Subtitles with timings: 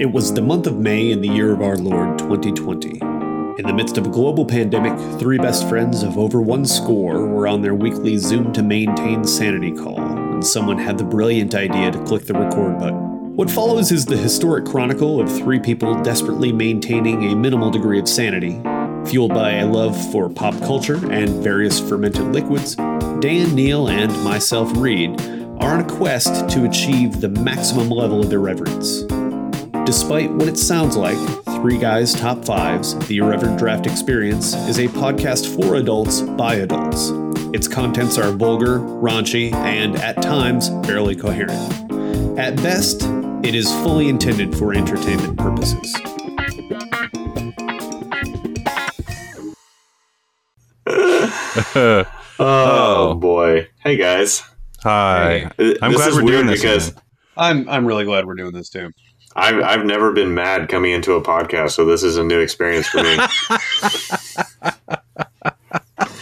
[0.00, 2.98] It was the month of May in the year of our Lord 2020.
[2.98, 7.46] In the midst of a global pandemic, three best friends of over one score were
[7.46, 12.04] on their weekly Zoom to maintain sanity call when someone had the brilliant idea to
[12.06, 13.36] click the record button.
[13.36, 18.08] What follows is the historic chronicle of three people desperately maintaining a minimal degree of
[18.08, 18.60] sanity.
[19.08, 24.76] Fueled by a love for pop culture and various fermented liquids, Dan, Neil, and myself,
[24.76, 25.20] Reed,
[25.60, 29.04] are on a quest to achieve the maximum level of irreverence.
[29.84, 31.18] Despite what it sounds like,
[31.60, 37.10] Three Guys Top Fives, The Irreverent Draft Experience, is a podcast for adults by adults.
[37.52, 41.52] Its contents are vulgar, raunchy, and at times barely coherent.
[42.38, 43.02] At best,
[43.44, 45.94] it is fully intended for entertainment purposes.
[52.36, 53.68] Oh, oh, boy.
[53.84, 54.42] Hey guys.
[54.82, 55.50] Hi.
[55.56, 57.02] Th- I'm this glad is we're weird doing this because again.
[57.36, 58.90] I'm I'm really glad we're doing this too.
[59.36, 62.86] I've I've never been mad coming into a podcast, so this is a new experience
[62.88, 63.18] for me.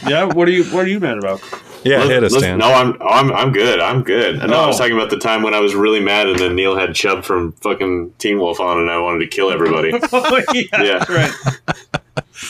[0.06, 1.40] Yeah, what are you what are you mad about?
[1.84, 2.58] Yeah, Let's- hit us, Dan.
[2.58, 3.80] No, I'm I'm I'm good.
[3.80, 4.36] I'm good.
[4.36, 4.78] And I was oh.
[4.82, 7.52] talking about the time when I was really mad, and then Neil had Chubb from
[7.52, 9.92] fucking Teen Wolf on, and I wanted to kill everybody.
[10.12, 10.98] oh yeah, Yeah.
[10.98, 11.30] that's right.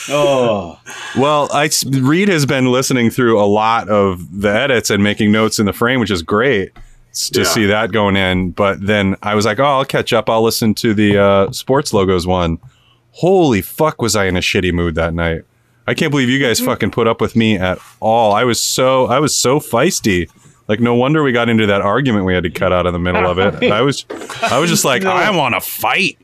[0.09, 0.79] Oh,
[1.17, 1.69] Well, I
[2.01, 5.73] Reed has been listening through a lot of the edits and making notes in the
[5.73, 7.45] frame, which is great s- to Yeah.
[7.45, 8.51] see that going in.
[8.51, 10.29] But then I was like, oh, I'll catch up.
[10.29, 12.59] I'll listen to the uh, sports logos one.
[13.11, 15.43] Holy fuck, was I in a shitty mood that night?
[15.85, 18.33] I can't believe you guys fucking put up with me at all.
[18.33, 20.29] I was so I was so feisty.
[20.69, 22.99] Like no wonder we got into that argument we had to cut out in the
[22.99, 23.69] middle of it.
[23.71, 24.05] I was
[24.43, 25.11] I was just like, No.
[25.11, 26.17] I want to fight.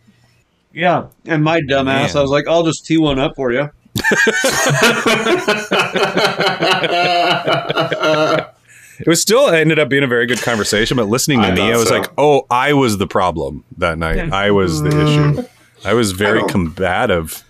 [0.73, 1.07] yeah.
[1.25, 3.69] And my dumbass, I was like, I'll just tee one up for you.
[8.99, 11.51] It was still it ended up being a very good conversation, but listening to I
[11.51, 11.97] me, thought I was so.
[11.99, 14.31] like, "Oh, I was the problem that night.
[14.33, 15.41] I was the issue.
[15.41, 15.49] Mm.
[15.85, 17.43] I was very don't- combative."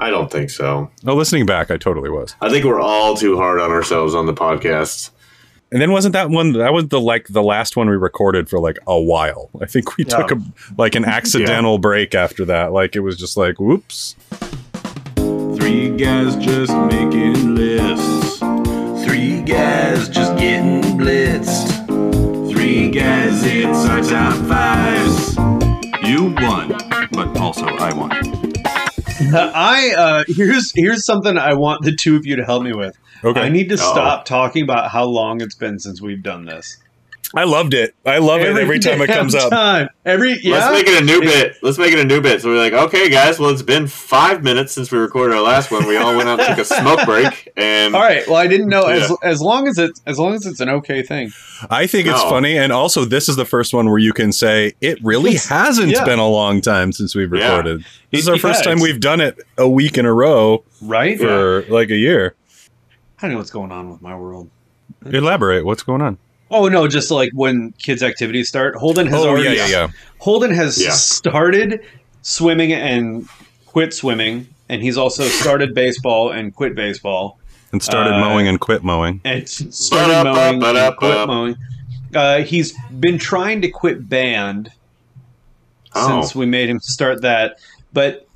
[0.00, 0.90] I don't think so.
[1.04, 2.34] No, listening back, I totally was.
[2.40, 5.10] I think we're all too hard on ourselves on the podcast.
[5.72, 6.52] And then wasn't that one?
[6.52, 9.50] That was the like the last one we recorded for like a while.
[9.62, 10.16] I think we Yeah.
[10.18, 10.42] took a
[10.76, 12.72] like an accidental break after that.
[12.72, 14.16] Like it was just like, "Whoops."
[15.16, 18.23] Three guys just making lists.
[19.46, 21.86] Guys just getting blitzed.
[22.50, 25.36] Three guys, it's our top fives.
[26.08, 26.68] You won,
[27.12, 28.10] but also I won.
[29.34, 32.96] I uh here's here's something I want the two of you to help me with.
[33.22, 33.92] Okay, I need to Uh-oh.
[33.92, 36.78] stop talking about how long it's been since we've done this.
[37.36, 37.94] I loved it.
[38.06, 39.50] I love it every time it damn comes up.
[39.50, 39.88] Time.
[40.04, 40.54] Every yeah.
[40.68, 41.56] Let's make it a new bit.
[41.62, 42.40] Let's make it a new bit.
[42.42, 43.38] So we're like, okay, guys.
[43.38, 45.86] Well, it's been five minutes since we recorded our last one.
[45.86, 48.26] We all went out and took a smoke break, and All right.
[48.26, 49.16] Well, I didn't know as Yeah.
[49.22, 51.32] as long as it's as long as it's an okay thing.
[51.70, 52.30] I think it's No.
[52.30, 55.48] funny, and also this is the first one where you can say it really Yes.
[55.48, 56.04] hasn't Yeah.
[56.04, 57.56] been a long time since we've Yeah.
[57.56, 57.84] recorded.
[58.12, 61.18] This is our It- first time we've done it a week in a row Right?
[61.18, 62.34] for like a year.
[63.18, 64.50] I don't know what's going on with my world.
[65.06, 65.64] Elaborate.
[65.64, 66.18] What's going on?
[66.50, 68.76] Oh no, just like when kids' activities start.
[68.76, 69.88] Holden has Oh already yeah, yeah, yeah.
[70.18, 70.90] Holden has Yeah.
[70.90, 71.80] started
[72.22, 73.28] swimming and
[73.66, 77.38] quit swimming, and he's also started baseball and quit baseball,
[77.72, 79.20] And started Uh, mowing and quit mowing.
[79.24, 81.56] and started mowing and quit mowing.
[82.14, 84.70] Uh, he's been trying to quit band
[85.96, 86.08] Oh.
[86.22, 87.58] since we made him start that,
[87.92, 88.26] but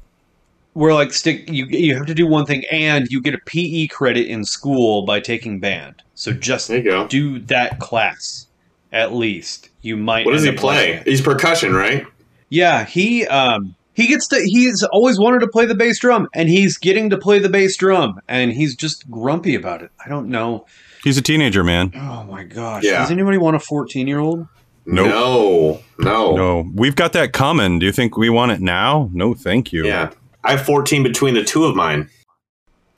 [0.79, 1.51] we're like stick.
[1.51, 5.03] You you have to do one thing, and you get a PE credit in school
[5.03, 6.03] by taking band.
[6.15, 7.07] So just there you go.
[7.09, 8.47] do that class
[8.93, 9.71] at least.
[9.83, 10.25] You might.
[10.25, 11.03] What does he end play?
[11.05, 12.07] He's percussion, right?
[12.49, 16.49] Yeah, he um he gets to he's always wanted to play the bass drum and
[16.49, 19.91] he's getting to play the bass drum and he's just grumpy about it.
[20.05, 20.65] I don't know.
[21.03, 21.93] He's a teenager, man.
[21.97, 22.85] Oh my gosh.
[22.85, 23.01] Yeah.
[23.01, 24.47] Does anybody want a 14-year-old?
[24.87, 25.07] Nope.
[25.07, 27.79] No, no, No, we've got that coming.
[27.79, 29.11] Do you think we want it now?
[29.13, 29.85] No, thank you.
[29.85, 30.11] Yeah,
[30.45, 32.09] I have 14 between the two of mine,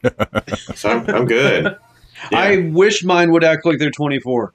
[0.75, 1.77] so I'm, I'm good.
[2.31, 2.39] Yeah.
[2.39, 4.53] I wish mine would act like they're 24.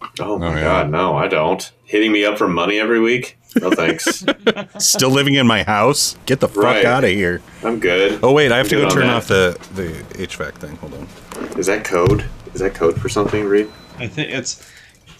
[0.00, 0.62] oh, oh my Oh, yeah.
[0.62, 1.70] god, no, I don't.
[1.84, 3.36] Hitting me up for money every week?
[3.60, 4.24] No thanks.
[4.78, 6.16] Still living in my house?
[6.24, 6.86] Get the fuck Right.
[6.86, 7.42] out of here.
[7.62, 8.18] I'm good.
[8.22, 9.14] Oh wait, I have to go turn that.
[9.16, 9.88] off the the
[10.26, 10.76] HVAC thing.
[10.76, 11.58] Hold on.
[11.58, 12.24] Is that code?
[12.54, 13.68] Is that code for something, Reed?
[13.98, 14.66] I think it's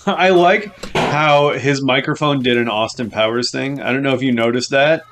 [0.07, 3.83] I like how his microphone did an Austin Powers thing.
[3.83, 5.03] I don't know if you noticed that,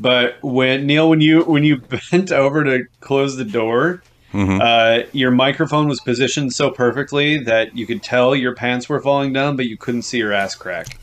[0.00, 1.76] but when Neil when you when you
[2.10, 4.02] bent over to close the door,
[4.32, 4.60] Mhm.
[4.60, 9.32] uh, your microphone was positioned so perfectly that you could tell your pants were falling
[9.32, 10.96] down, but you couldn't see your ass crack.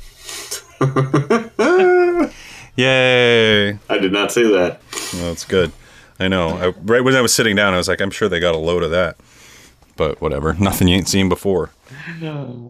[2.76, 3.70] Yay!
[3.90, 4.82] I did not see that.
[5.14, 5.72] Well, that's good.
[6.20, 6.50] I know.
[6.50, 8.60] I, right when I was sitting down, I was like, I'm sure they got a
[8.60, 9.18] load of that.
[9.96, 10.54] But whatever.
[10.54, 11.72] Nothing you ain't seen before.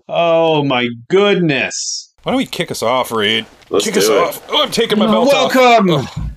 [0.08, 2.07] Oh my goodness!
[2.28, 3.46] Why don't we kick us off, Reed?
[3.70, 4.18] Let's kick do us it.
[4.18, 4.46] off.
[4.50, 5.56] Oh, I'm taking my belt off.
[5.56, 6.30] Welcome.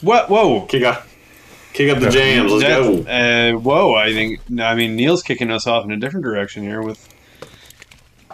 [0.00, 0.30] What?
[0.30, 0.62] Whoa.
[0.64, 1.06] Kick up,
[1.74, 2.50] kick up the jams.
[2.50, 2.96] Let's go.
[3.02, 3.92] That- uh, whoa!
[3.94, 4.40] I think.
[4.58, 7.06] I mean, Neil's kicking us off in a different direction here with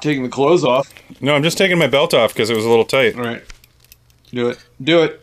[0.00, 0.94] taking the clothes off.
[1.20, 3.17] No, I'm just taking my belt off because it was a little tight.
[3.17, 3.43] All right.
[4.32, 4.64] Do it.
[4.81, 5.20] Do it.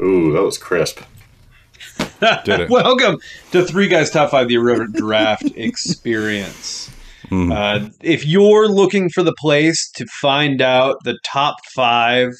[0.00, 1.00] Ooh, that was crisp.
[1.98, 2.70] Did it.
[2.70, 3.18] Welcome
[3.52, 6.90] to Three Guys Top Five, the Irreverent Draft Experience.
[7.30, 7.52] Mhm.
[7.52, 12.32] Uh, if you're looking for the place to find out the top five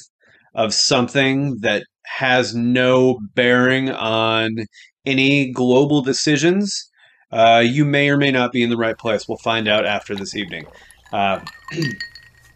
[0.53, 4.65] of something that has no bearing on
[5.05, 6.89] any global decisions,
[7.31, 9.27] uh, you may or may not be in the right place.
[9.27, 10.65] We'll find out after this evening.
[11.13, 11.39] Uh,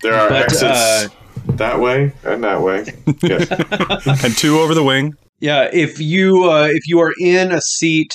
[0.01, 1.07] There are But, exits uh,
[1.53, 2.83] that way and that way.
[3.21, 3.47] Good.
[4.23, 5.15] and two over the wing.
[5.39, 8.13] Yeah, if you uh, if you are in a seat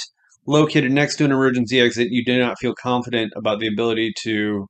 [0.50, 4.66] located next to an emergency exit, you do not feel confident about the ability to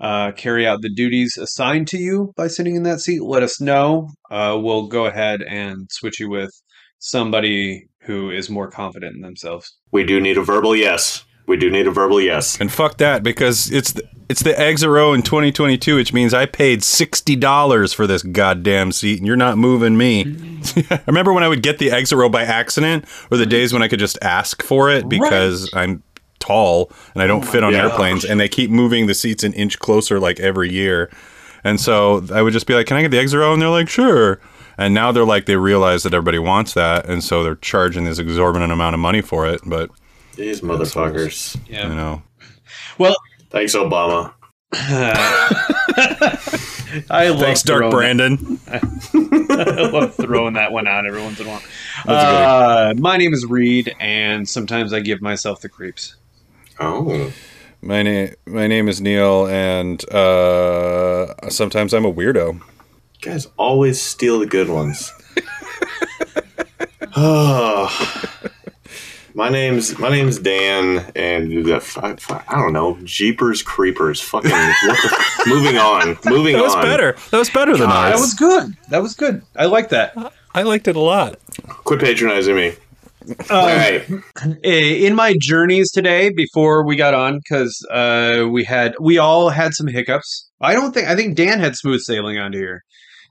[0.00, 3.22] uh, carry out the duties assigned to you by sitting in that seat.
[3.22, 4.08] Let us know.
[4.30, 6.50] Uh, we'll go ahead and switch you with
[6.98, 9.76] somebody who is more confident in themselves.
[9.92, 11.24] we do need a verbal yes.
[11.48, 12.60] We do need a verbal yes.
[12.60, 16.44] And fuck that because it's the, it's the exit row in 2022, which means I
[16.44, 20.36] paid sixty dollars for this goddamn seat, and you're not moving me.
[20.90, 23.82] I remember when I would get the exit row by accident, or the days when
[23.82, 26.02] I could just ask for it because I'm
[26.38, 27.82] tall and I don't oh fit on God.
[27.82, 31.10] airplanes, and they keep moving the seats an inch closer like every year.
[31.64, 33.70] And so I would just be like, "Can I get the exit row?" And they're
[33.70, 34.38] like, "Sure."
[34.76, 38.20] And now they're like, they realize that everybody wants that, and so they're charging this
[38.20, 39.60] exorbitant amount of money for it.
[39.66, 39.90] But
[40.38, 41.56] These motherfuckers.
[41.68, 41.88] you Yeah.
[41.88, 42.22] know,
[42.96, 43.16] Well,
[43.50, 44.32] Thanks, Obama.
[47.10, 48.60] I love thanks, Dark Brandon.
[48.68, 51.62] I love throwing that one out every once in a while.
[52.06, 56.16] That's a good Uh, my name is Reed, and sometimes I give myself the creeps.
[56.78, 57.32] Oh.
[57.80, 62.54] My name my name is Neil, and uh, sometimes I'm a weirdo.
[62.54, 62.60] You
[63.22, 65.10] guys always steal the good ones.
[67.16, 67.88] oh.
[69.38, 74.20] My name's my name's Dan, and the, I, I don't know, Jeepers Creepers.
[74.20, 76.60] Fucking what the, moving on, moving on.
[76.62, 76.82] That was on.
[76.82, 77.16] better.
[77.30, 78.14] That was better than God, ours.
[78.14, 78.76] That was good.
[78.88, 79.42] That was good.
[79.54, 80.32] I like that.
[80.56, 81.38] I liked it a lot.
[81.68, 82.74] Quit patronizing me.
[83.48, 84.24] All Um,
[84.64, 89.50] eh, in my journeys today, before we got on, because uh, we had we all
[89.50, 90.50] had some hiccups.
[90.60, 92.82] I don't think I think Dan had smooth sailing onto here.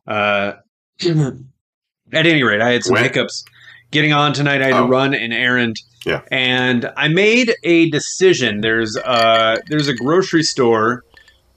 [0.08, 0.54] Uh,
[1.06, 3.04] at any rate, I had some When?
[3.04, 3.44] hiccups
[3.92, 4.62] getting on tonight.
[4.62, 4.86] I had Oh.
[4.86, 5.76] to run an errand.
[6.06, 6.22] Yeah.
[6.32, 8.62] and I made a decision.
[8.62, 11.04] There's uh there's a grocery store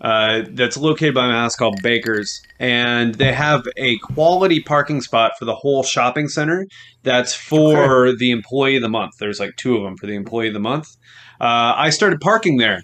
[0.01, 5.33] uh, that's located by my house called Baker's, and they have a quality parking spot
[5.39, 6.67] for the whole shopping center.
[7.05, 9.19] That's for the employee of the month.
[9.21, 10.97] There's like two of them for the employee of the month.
[11.41, 12.83] Uh, I started parking there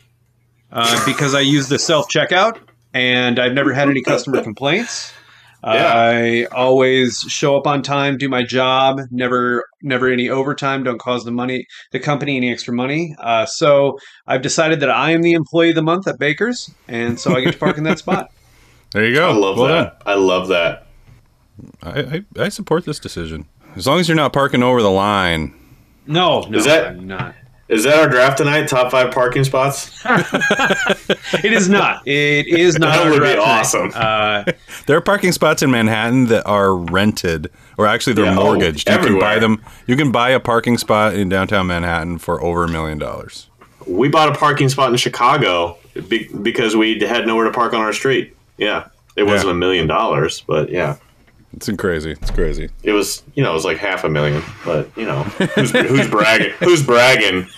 [0.71, 2.59] uh, because I use the self checkout,
[2.95, 5.13] and I've never had any customer complaints.
[5.67, 5.93] Uh, Yeah.
[5.95, 11.25] I always show up on time, do my job, never never any overtime, don't cause
[11.25, 13.17] the money the company any extra money.
[13.19, 17.19] Uh, so I've decided that I am the employee of the month at Baker's, and
[17.19, 18.31] so I get to park in that spot.
[18.93, 19.29] There you go.
[19.29, 20.01] I love well that.
[20.07, 20.87] I love that.
[21.83, 22.01] I,
[22.39, 25.53] I I support this decision as long as you're not parking over the line.
[26.07, 27.35] No, no, Is that- I'm not.
[27.69, 28.69] Is that our draft tonight?
[28.69, 30.03] Top five parking spots?
[31.43, 32.07] It is not.
[32.07, 32.95] It is not.
[32.95, 33.93] That our would be draft awesome.
[33.95, 34.45] Uh,
[34.87, 38.89] There are parking spots in Manhattan that are rented, or actually they're Yeah, oh, mortgaged.
[38.89, 39.63] you can buy them.
[39.87, 43.49] You can buy a parking spot in downtown Manhattan for over a million dollars.
[43.87, 45.77] We bought a parking spot in Chicago
[46.09, 48.35] be- because we had nowhere to park on our street.
[48.57, 49.55] Yeah, it wasn't Yeah.
[49.55, 50.97] a million dollars, but yeah,
[51.57, 52.13] It's crazy.
[52.13, 52.69] It's crazy.
[52.83, 53.23] it was.
[53.35, 54.43] You know, it was like half a million.
[54.65, 56.53] But you know, who's, who's bragging?
[56.61, 57.49] Who's bragging?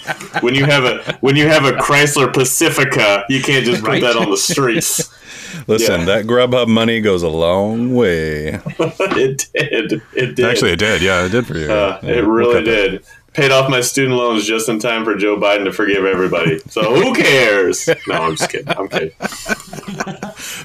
[0.40, 4.02] When you have a when you have a Chrysler Pacifica, you can't just put Right?
[4.02, 5.12] that on the streets.
[5.66, 6.06] Listen, Yeah.
[6.06, 8.48] that Grubhub money goes a long way.
[8.78, 10.02] it did.
[10.14, 10.44] It did.
[10.46, 11.02] Actually, it did.
[11.02, 11.70] Yeah, it did for you.
[11.70, 13.02] Uh, Yeah, it we'll really cut that.
[13.38, 13.50] Did.
[13.50, 16.59] Paid off my student loans just in time for Joe Biden to forgive everybody.
[16.68, 17.88] So who cares?
[18.07, 18.68] No, I'm just kidding.
[18.68, 19.11] I'm kidding.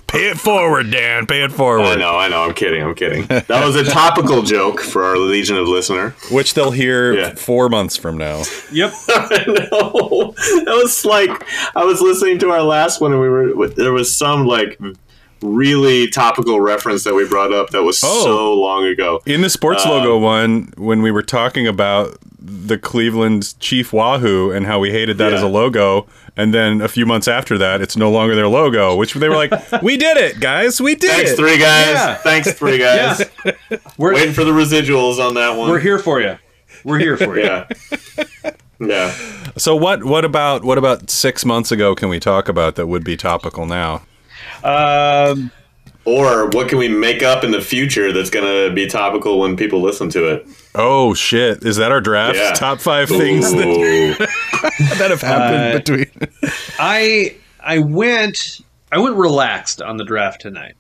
[0.08, 1.26] Pay it forward, Dan.
[1.26, 1.84] Pay it forward.
[1.86, 2.44] I know, I know.
[2.44, 2.84] I'm kidding.
[2.84, 3.26] I'm kidding.
[3.26, 6.12] That was a topical joke for our legion of listener.
[6.32, 7.34] Which they'll hear Yeah.
[7.36, 8.44] four months from now.
[8.72, 8.94] yep.
[9.10, 10.34] I know.
[10.66, 11.32] That was like
[11.76, 14.80] I was listening to our last one, and we were there was some like
[15.42, 18.24] really topical reference that we brought up that was Oh.
[18.24, 19.22] so long ago.
[19.26, 24.52] In the sports Um, logo one, when we were talking about the Cleveland Chief Wahoo
[24.52, 25.38] and how we hated that Yeah.
[25.38, 28.96] as a logo, and then a few months after that, it's no longer their logo,
[28.96, 30.82] which they were like, "We did it, guys!
[30.82, 31.94] We did Thanks, it!" three guys.
[31.96, 32.16] Yeah.
[32.16, 33.24] Thanks, three guys.
[33.98, 35.70] We're Waiting for the residuals on that one.
[35.70, 36.38] we're here for you.
[36.84, 37.46] We're here for you.
[37.46, 37.68] Yeah.
[38.80, 39.14] Yeah.
[39.56, 40.04] So what?
[40.04, 41.96] What about what about six months ago?
[41.96, 44.02] Can we talk about that would be topical now?
[44.64, 45.52] Um,
[46.06, 49.56] Or what can we make up in the future that's going to be topical when
[49.56, 50.46] people listen to it?
[50.76, 51.64] Oh shit!
[51.64, 52.36] Is that our draft?
[52.38, 52.52] Yeah.
[52.54, 54.30] Top five things that,
[55.00, 56.52] that have happened Uh, between.
[56.78, 58.60] I I went
[58.92, 60.74] I went relaxed on the draft tonight.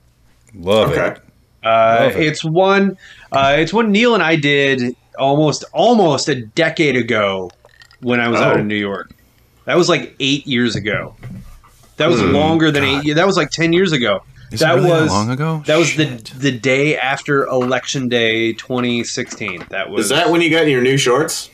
[0.54, 1.12] Love okay.
[1.12, 1.22] it.
[1.66, 2.28] Uh, Love it.
[2.28, 2.98] it's one
[3.32, 7.50] uh, it's one Neil and I did almost almost a decade ago
[8.02, 8.60] when I was out Oh.
[8.60, 9.12] in New York.
[9.66, 11.16] That was like eight years ago.
[11.96, 13.14] That was Hmm, longer than eight.
[13.14, 14.22] That was like ten years ago.
[14.54, 15.64] Is it that really was long ago.
[15.66, 16.06] That was the
[16.38, 19.66] the day after election day 2016.
[19.70, 21.50] That was Is that when you got your new shorts?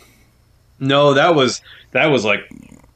[0.79, 1.13] no.
[1.13, 2.41] That was that was like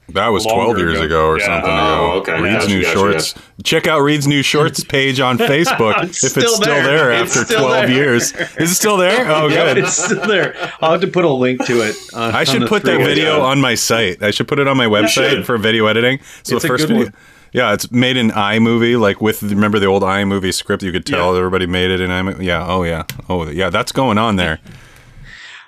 [0.09, 1.05] That was 12 years ago.
[1.05, 1.45] ago or Yeah.
[1.45, 2.11] something Oh, ago.
[2.33, 2.41] okay.
[2.41, 3.35] Reed's Gotcha, New gotcha, Shorts.
[3.63, 6.83] Check out Reed's New Shorts page on Facebook It's if it's still there.
[6.83, 7.95] there, It's after still 12 there.
[7.95, 8.33] years.
[8.57, 9.31] Is it still there?
[9.31, 9.77] Oh, yeah, good.
[9.85, 10.55] it's still there.
[10.81, 11.95] I'll have to put a link to it.
[12.13, 13.07] On, I should the put that thread.
[13.07, 14.21] video on my site.
[14.21, 16.19] I should put it on my website for video editing.
[16.43, 17.03] So It's a the first good video.
[17.05, 17.13] one.
[17.53, 20.81] Yeah, it's made in iMovie, like with remember the old iMovie script.
[20.83, 21.37] You could tell Yeah.
[21.39, 22.43] everybody made it in iMovie.
[22.43, 22.65] Yeah.
[22.67, 23.03] Oh yeah.
[23.29, 23.69] Oh yeah.
[23.69, 24.59] That's going on there.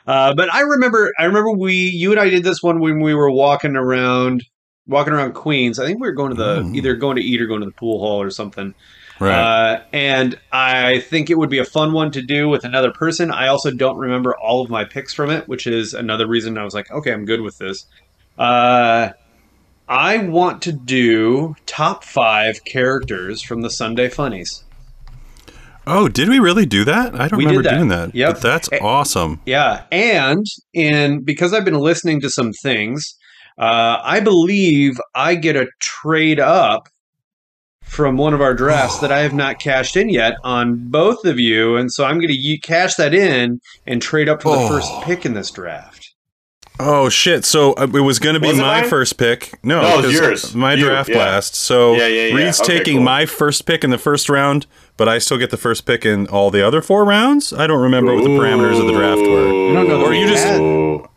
[0.07, 3.15] Uh, but I remember, I remember we, you and I did this one when we
[3.15, 4.43] were walking around,
[4.85, 5.79] walking around Queens.
[5.79, 6.75] I think we were going to the Mm.
[6.75, 8.75] either going to eat or going to the pool hall or something.
[9.19, 9.33] Right.
[9.33, 13.31] Uh, and I think it would be a fun one to do with another person.
[13.31, 16.63] I also don't remember all of my picks from it, which is another reason I
[16.63, 17.87] was like, okay, I'm good with this.
[18.37, 19.09] Uh,
[19.87, 24.63] I want to do top five characters from the Sunday Funnies.
[25.87, 27.13] oh, did we really do that?
[27.19, 27.75] I don't We remember that.
[27.75, 28.15] doing that.
[28.15, 28.33] Yep.
[28.33, 29.39] But that's awesome.
[29.45, 33.13] Yeah, and in because I've been listening to some things,
[33.59, 36.87] uh, I believe I get a trade up
[37.83, 41.39] from one of our drafts that I have not cashed in yet on both of
[41.39, 44.67] you, and so I'm going to cash that in and trade up for the Oh.
[44.67, 46.14] first pick in this draft.
[46.79, 47.45] Oh shit!
[47.45, 49.57] So uh, it was going to be Was my first pick.
[49.63, 50.53] No, No, yours.
[50.55, 51.17] My You, draft yeah.
[51.19, 51.55] last.
[51.55, 52.35] So Yeah, yeah, yeah.
[52.35, 53.03] Reed's Okay, taking cool.
[53.05, 56.27] my first pick in the first round, but I still get the first pick in
[56.27, 57.51] all the other four rounds.
[57.53, 59.47] I don't remember what the parameters of the draft were.
[59.47, 60.61] I don't know that Or we you just- had-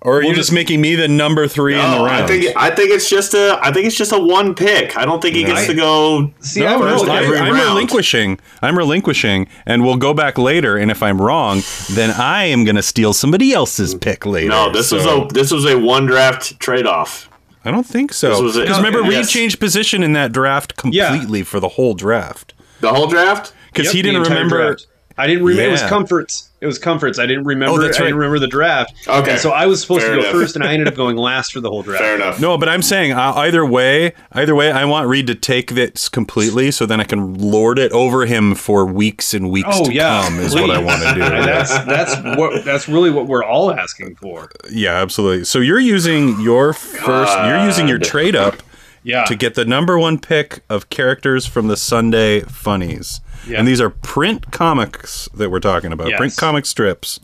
[0.01, 2.09] Or are you We'll just just- making me the number three in the round?
[2.25, 4.97] I think I think it's just a I think it's just a one pick.
[4.97, 6.31] I don't think he gets I- to go.
[6.41, 8.39] See, I no, would no, look I, at every I'm relinquishing.
[8.63, 10.77] I'm relinquishing, and we'll go back later.
[10.77, 14.49] And if I'm wrong, then I am going to steal somebody else's pick later.
[14.51, 17.29] No, this was a this was a one draft trade off.
[17.65, 18.31] I don't think so.
[18.53, 19.27] Because remember, yes.
[19.27, 21.09] Reed changed position in that draft Yeah.
[21.11, 22.55] completely for the whole draft.
[22.81, 23.53] The whole draft.
[23.79, 24.75] Because Yep, he didn't remember.
[24.75, 24.87] draft.
[25.21, 25.69] I didn't remember.
[25.69, 26.49] It was comforts.
[26.61, 27.19] It was comforts.
[27.19, 27.75] I didn't remember.
[27.75, 28.95] Oh, that's I didn't remember the draft.
[29.09, 29.33] Okay.
[29.33, 30.41] And so I was supposed Fair to go enough.
[30.41, 32.03] first, and I ended up going last for the whole draft.
[32.05, 32.41] Fair enough.
[32.41, 36.09] No, but I'm saying uh, either way, either way, I want Reed to take this
[36.09, 39.93] completely, so then I can lord it over him for weeks and weeks Oh to
[39.93, 40.39] yeah, come.
[40.39, 41.21] Is what I want to do.
[41.21, 44.49] That's that's what that's really what we're all asking for.
[44.71, 45.45] yeah, absolutely.
[45.47, 47.37] So you're using your first.
[47.45, 48.63] You're using your trade up
[49.03, 49.25] Yeah.
[49.25, 53.21] to get the number one pick of characters from the Sunday Funnies.
[53.47, 53.59] Yeah.
[53.59, 56.13] And these are print comics that we're talking about.
[56.13, 57.21] Print comic strips.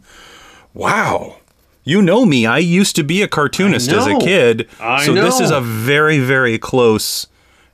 [0.72, 1.38] Wow.
[1.82, 2.46] You know me.
[2.46, 4.68] I used to be a cartoonist as a kid.
[4.80, 7.26] I so this is a very, very close.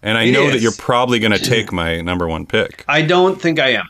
[0.02, 2.84] And I It know that you're probably going to take my number one pick.
[2.88, 3.88] I don't think I am.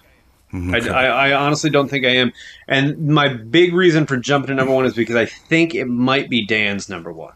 [0.52, 0.74] Mm-hmm.
[0.74, 2.32] I, I, I honestly don't think I am.
[2.66, 6.28] And my big reason for jumping to number one is because I think it might
[6.28, 7.32] be Dan's number one.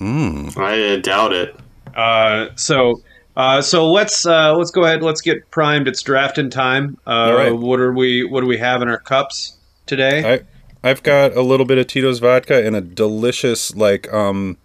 [0.00, 1.56] I doubt it.
[1.96, 3.02] Uh, so
[3.36, 5.02] uh, so let's uh, let's go ahead.
[5.02, 5.88] Let's get primed.
[5.88, 6.98] It's drafting time.
[7.06, 7.54] Uh, All right.
[7.56, 9.56] What are we What do we have in our cups
[9.86, 10.34] today?
[10.34, 14.56] I I've got a little bit of Tito's vodka and a delicious like um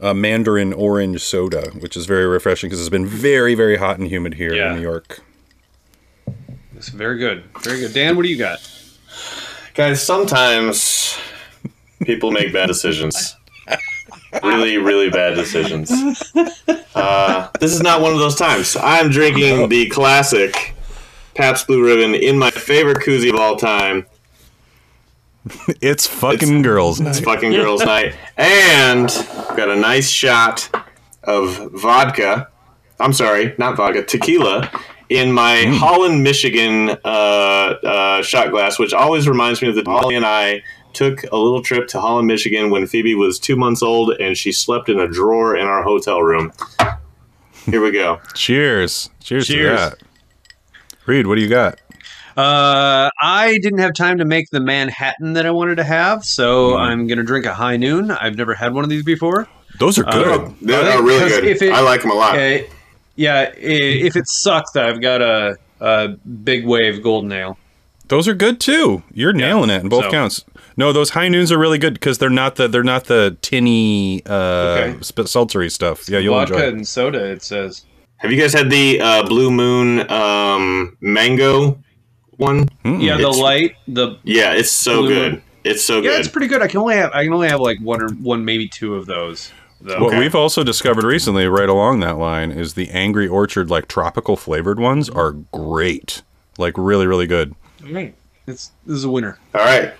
[0.00, 4.08] uh, mandarin orange soda, which is very refreshing because it's been very very hot and
[4.08, 4.70] humid here Yeah.
[4.70, 5.20] in New York.
[6.76, 7.42] It's very good.
[7.62, 7.94] Very good.
[7.94, 8.58] Dan, what do you got?
[9.74, 11.16] Guys, sometimes
[12.04, 13.34] people make bad decisions.
[14.42, 15.90] really, really bad decisions.
[16.94, 18.76] Uh, this is not one of those times.
[18.80, 20.74] I'm drinking the classic
[21.34, 24.06] Pabst Blue Ribbon in my favorite koozie of all time.
[25.80, 27.10] It's fucking girls night.
[27.10, 27.34] It's night.
[27.34, 28.16] fucking girls' night.
[28.36, 29.06] And
[29.56, 30.68] got a nice shot
[31.22, 32.48] of vodka.
[32.98, 34.68] I'm sorry, not vodka, tequila
[35.08, 40.16] in my Holland, Michigan uh, uh, shot glass, which always reminds me of the Holly
[40.16, 40.62] and I
[40.96, 44.50] took a little trip to Holland, Michigan when Phoebe was two months old and she
[44.50, 46.52] slept in a drawer in our hotel room.
[47.66, 48.20] Here we go.
[48.34, 49.10] Cheers.
[49.20, 49.46] Cheers.
[49.46, 49.78] Cheers.
[49.80, 49.98] to that.
[51.06, 51.80] Reed, what do you got?
[52.36, 56.72] Uh, I didn't have time to make the Manhattan that I wanted to have, so
[56.72, 56.78] Mm.
[56.80, 58.10] I'm going to drink a High Noon.
[58.10, 59.48] I've never had one of these before.
[59.78, 60.40] Those are good.
[60.40, 60.90] Uh, They're, they?
[60.90, 61.44] they're really good.
[61.44, 62.38] if it- I like them a lot.
[62.38, 62.58] Uh,
[63.14, 66.08] yeah, if it sucks, I've got a, a
[66.44, 67.56] big wave golden ale.
[68.08, 69.02] Those are good too.
[69.12, 70.44] You're nailing it in both so- counts.
[70.76, 74.22] No, those high noons are really good because they're not the they're not the tinny
[74.26, 74.98] uh Okay.
[75.00, 76.08] sp- sultry stuff.
[76.08, 76.66] Yeah, you'll Vodka enjoy.
[76.66, 76.74] It.
[76.74, 77.84] and soda, it says.
[78.18, 81.78] Have you guys had the uh, Blue Moon um, mango
[82.38, 82.66] one?
[82.84, 85.32] Yeah, the It's- light, the Yeah, it's so Blue good.
[85.32, 85.42] Moon.
[85.64, 86.20] It's so yeah, good.
[86.20, 86.62] it's pretty good.
[86.62, 89.06] I can only have I can only have like one or one, maybe two of
[89.06, 89.52] those.
[89.80, 90.02] Though.
[90.02, 94.36] What we've also discovered recently, right along that line, is the Angry Orchard, like tropical
[94.36, 96.22] flavored ones, are great.
[96.56, 97.54] Like really, really good.
[97.90, 98.14] Right.
[98.46, 99.38] It's this is a winner.
[99.54, 99.92] All right.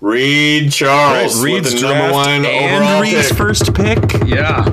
[0.00, 1.34] Reed Charles.
[1.36, 3.36] with Reed's the number one and overall Reed's pick.
[3.36, 3.98] first pick.
[4.26, 4.64] Yeah.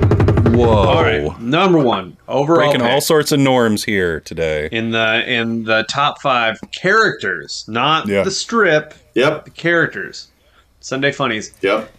[0.56, 0.70] Whoa!
[0.70, 1.40] All right.
[1.40, 4.68] Number one overall Breaking pick all sorts of norms here today.
[4.72, 8.22] in the in the top five characters, not Yeah.
[8.24, 9.44] the strip, Yep.
[9.44, 10.28] the characters.
[10.80, 11.52] Sunday funnies.
[11.60, 11.90] Yep.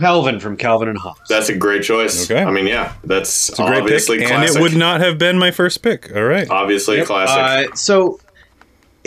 [0.00, 1.28] Calvin from Calvin and Hobbes.
[1.28, 2.30] That's a great choice.
[2.30, 2.40] Okay.
[2.42, 5.38] I mean, yeah, that's It's a great pick, obviously and it would not have been
[5.38, 6.10] my first pick.
[6.14, 6.48] All right.
[6.50, 7.72] obviously a classic.
[7.72, 8.20] Uh, so,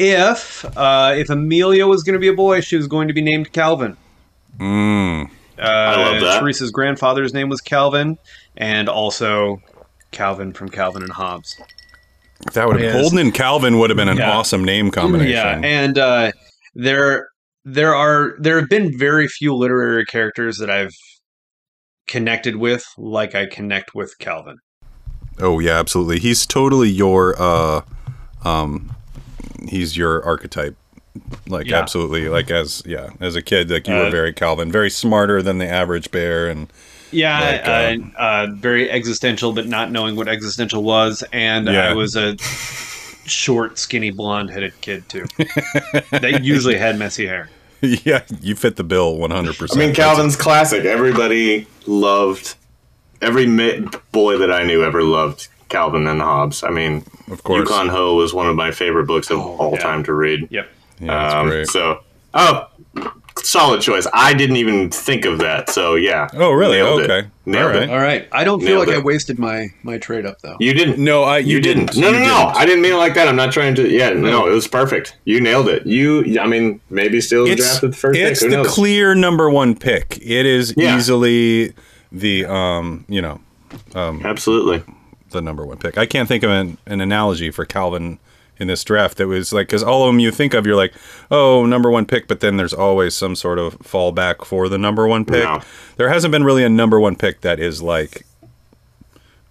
[0.01, 3.21] if uh, if Amelia was going to be a boy, she was going to be
[3.21, 3.95] named Calvin.
[4.57, 5.29] Mm.
[5.59, 6.39] Uh, love that.
[6.39, 8.17] Teresa's grandfather's name was Calvin,
[8.57, 9.61] and also
[10.11, 11.55] Calvin from Calvin and Hobbes.
[12.53, 12.99] That would have Yes.
[13.01, 14.31] Holden and Calvin would have been an Yeah.
[14.31, 15.31] awesome name combination.
[15.31, 16.31] Yeah, and uh,
[16.73, 17.27] there
[17.63, 20.95] there are there have been very few literary characters that I've
[22.07, 24.57] connected with like I connect with Calvin.
[25.39, 26.17] oh yeah, absolutely.
[26.19, 27.81] He's totally your uh
[28.43, 28.95] um
[29.67, 30.75] he's your archetype.
[31.47, 31.77] Like Yeah.
[31.79, 32.29] absolutely.
[32.29, 35.57] Like as yeah, as a kid, like you were Uh, very Calvin, very smarter than
[35.57, 36.67] the average bear and
[37.13, 41.89] Yeah, Like, uh, um, uh, very existential, but not knowing what existential was, and Yeah.
[41.89, 42.37] I was a
[43.27, 45.25] short, skinny, blonde-headed kid too.
[46.11, 47.49] they usually had messy hair.
[47.81, 49.75] yeah, you fit the bill 100%.
[49.75, 50.85] I mean, Calvin's classic.
[50.85, 52.55] Everybody loved.
[53.21, 56.63] Every mi- boy that I knew ever loved Calvin and Hobbes.
[56.63, 57.59] I mean, of course.
[57.67, 59.79] Yukon Ho was one of my favorite books of Oh, all yeah.
[59.79, 60.47] time to read.
[60.51, 60.69] Yep.
[60.99, 61.67] Yeah, Um, great.
[61.67, 62.01] So,
[62.35, 62.67] oh,
[63.37, 64.05] solid choice.
[64.13, 65.69] I didn't even think of that.
[65.69, 66.27] So, yeah.
[66.33, 66.77] Oh, really?
[66.77, 67.09] Nailed it.
[67.09, 67.27] Okay.
[67.45, 67.89] Nailed All it.
[67.89, 68.27] All right.
[68.31, 70.57] I don't feel Nailed like I wasted my my trade up though.
[70.59, 70.99] You didn't.
[71.03, 71.95] No, I You, you, didn't.
[71.97, 72.25] No, You no, no.
[72.25, 72.57] didn't.
[72.57, 73.27] I didn't mean it like that.
[73.27, 73.89] I'm not trying to.
[73.89, 75.17] Yeah, no, it was perfect.
[75.25, 75.87] You nailed it.
[75.87, 78.31] You, I mean, maybe still it's drafted the first pick.
[78.31, 78.67] it's Who the knows?
[78.75, 80.19] clear number one pick.
[80.21, 80.95] It is Yeah.
[80.97, 81.73] easily
[82.11, 83.39] the um you know
[83.95, 84.83] Absolutely.
[85.31, 85.97] The number one pick.
[85.97, 88.19] I can't think of an, an analogy for Calvin
[88.57, 90.93] in this draft that was like because all of them you think of you're like
[91.31, 95.07] oh number one pick, but then there's always some sort of fallback for the number
[95.07, 95.43] one pick.
[95.43, 95.61] No.
[95.97, 98.25] There hasn't been really a number one pick that is like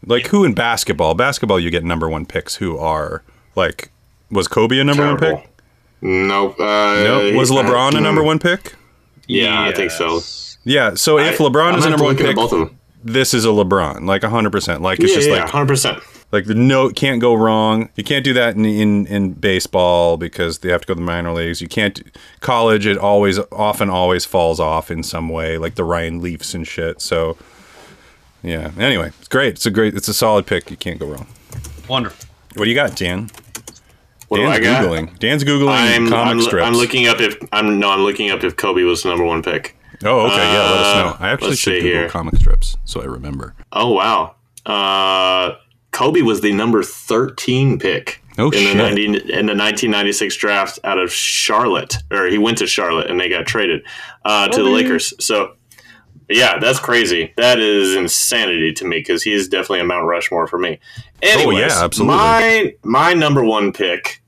[0.06, 1.14] like who in basketball?
[1.14, 3.22] Basketball you get number one picks who are
[3.56, 3.90] like
[4.30, 5.50] was Kobe a number one pick?
[6.02, 6.58] Nope.
[6.58, 6.64] Uh,
[7.02, 8.74] No, was LeBron a mm, number one pick?
[9.26, 10.20] Yeah, I think so.
[10.64, 10.94] Yeah.
[10.94, 12.79] So if I- LeBron is a number one pick, both of them.
[13.02, 14.82] This is a LeBron, like hundred percent.
[14.82, 16.02] Like it's yeah, just yeah, like hundred percent.
[16.32, 17.88] like the no can't go wrong.
[17.96, 21.06] You can't do that in, in in baseball because they have to go to the
[21.06, 21.60] minor leagues.
[21.60, 22.02] You can't
[22.40, 22.86] college.
[22.86, 27.00] It always often always falls off in some way, like the Ryan Leafs and shit.
[27.00, 27.36] So
[28.42, 28.70] yeah.
[28.78, 29.54] Anyway, it's great.
[29.54, 29.94] It's a great.
[29.94, 30.70] It's a solid pick.
[30.70, 31.26] You can't go wrong.
[31.88, 32.28] Wonderful.
[32.54, 33.30] What do you got, Dan?
[34.28, 34.84] What do Dan's I got?
[34.84, 35.18] googling.
[35.18, 36.66] Dan's googling I'm, comic I'm, strips.
[36.66, 39.42] I'm looking up if I'm no, I'm looking up if Kobe was the number one
[39.42, 39.76] pick.
[40.04, 40.36] Oh, okay.
[40.36, 41.16] yeah, let us Uh, know.
[41.20, 42.08] I actually should see Google here.
[42.08, 43.54] comic strips so I remember.
[43.72, 44.34] Oh wow.
[44.66, 45.54] Uh,
[45.92, 48.76] Kobe was the number thirteen pick Oh, in shit.
[48.76, 49.12] the 90, in
[49.46, 53.82] the 1996 draft out of Charlotte, or he went to Charlotte and they got traded
[54.24, 55.12] uh, to the Lakers.
[55.24, 55.54] So.
[56.32, 57.34] Yeah, that's crazy.
[57.36, 60.78] That is insanity to me because he is definitely a Mount Rushmore for me.
[61.22, 62.16] Anyways, Oh, yeah, absolutely.
[62.16, 64.19] My my number one pick,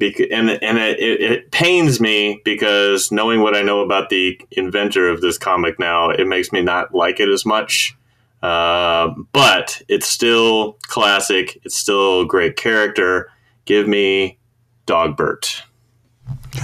[0.00, 4.40] bec- and and it, it, it pains me because knowing what I know about the
[4.50, 7.96] inventor of this comic now, it makes me not like it as much.
[8.42, 11.60] Uh, but it's still classic.
[11.62, 13.30] It's still a great character.
[13.66, 14.38] Give me
[14.86, 15.62] Dogbert.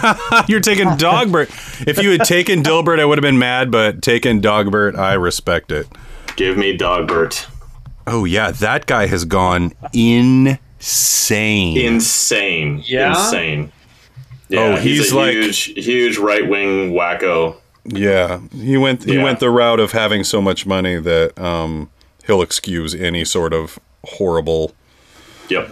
[0.49, 1.87] You're taking Dogbert.
[1.87, 5.71] if you had taken Dilbert, I would have been mad, but taking Dogbert, I respect
[5.71, 5.87] it.
[6.37, 7.47] Give me Dogbert.
[8.07, 9.75] Oh yeah, that guy has gone
[10.79, 11.77] insane.
[11.79, 12.83] Insane.
[12.87, 13.11] Yeah?
[13.11, 13.73] Insane.
[14.49, 17.57] Yeah, Oh, he's, he's a like- huge, huge right wing wacko.
[17.85, 19.25] yeah, he went he Yeah.
[19.25, 21.91] went the route of having so much money that um,
[22.27, 24.73] he'll excuse any sort of horrible,
[25.49, 25.69] Yep.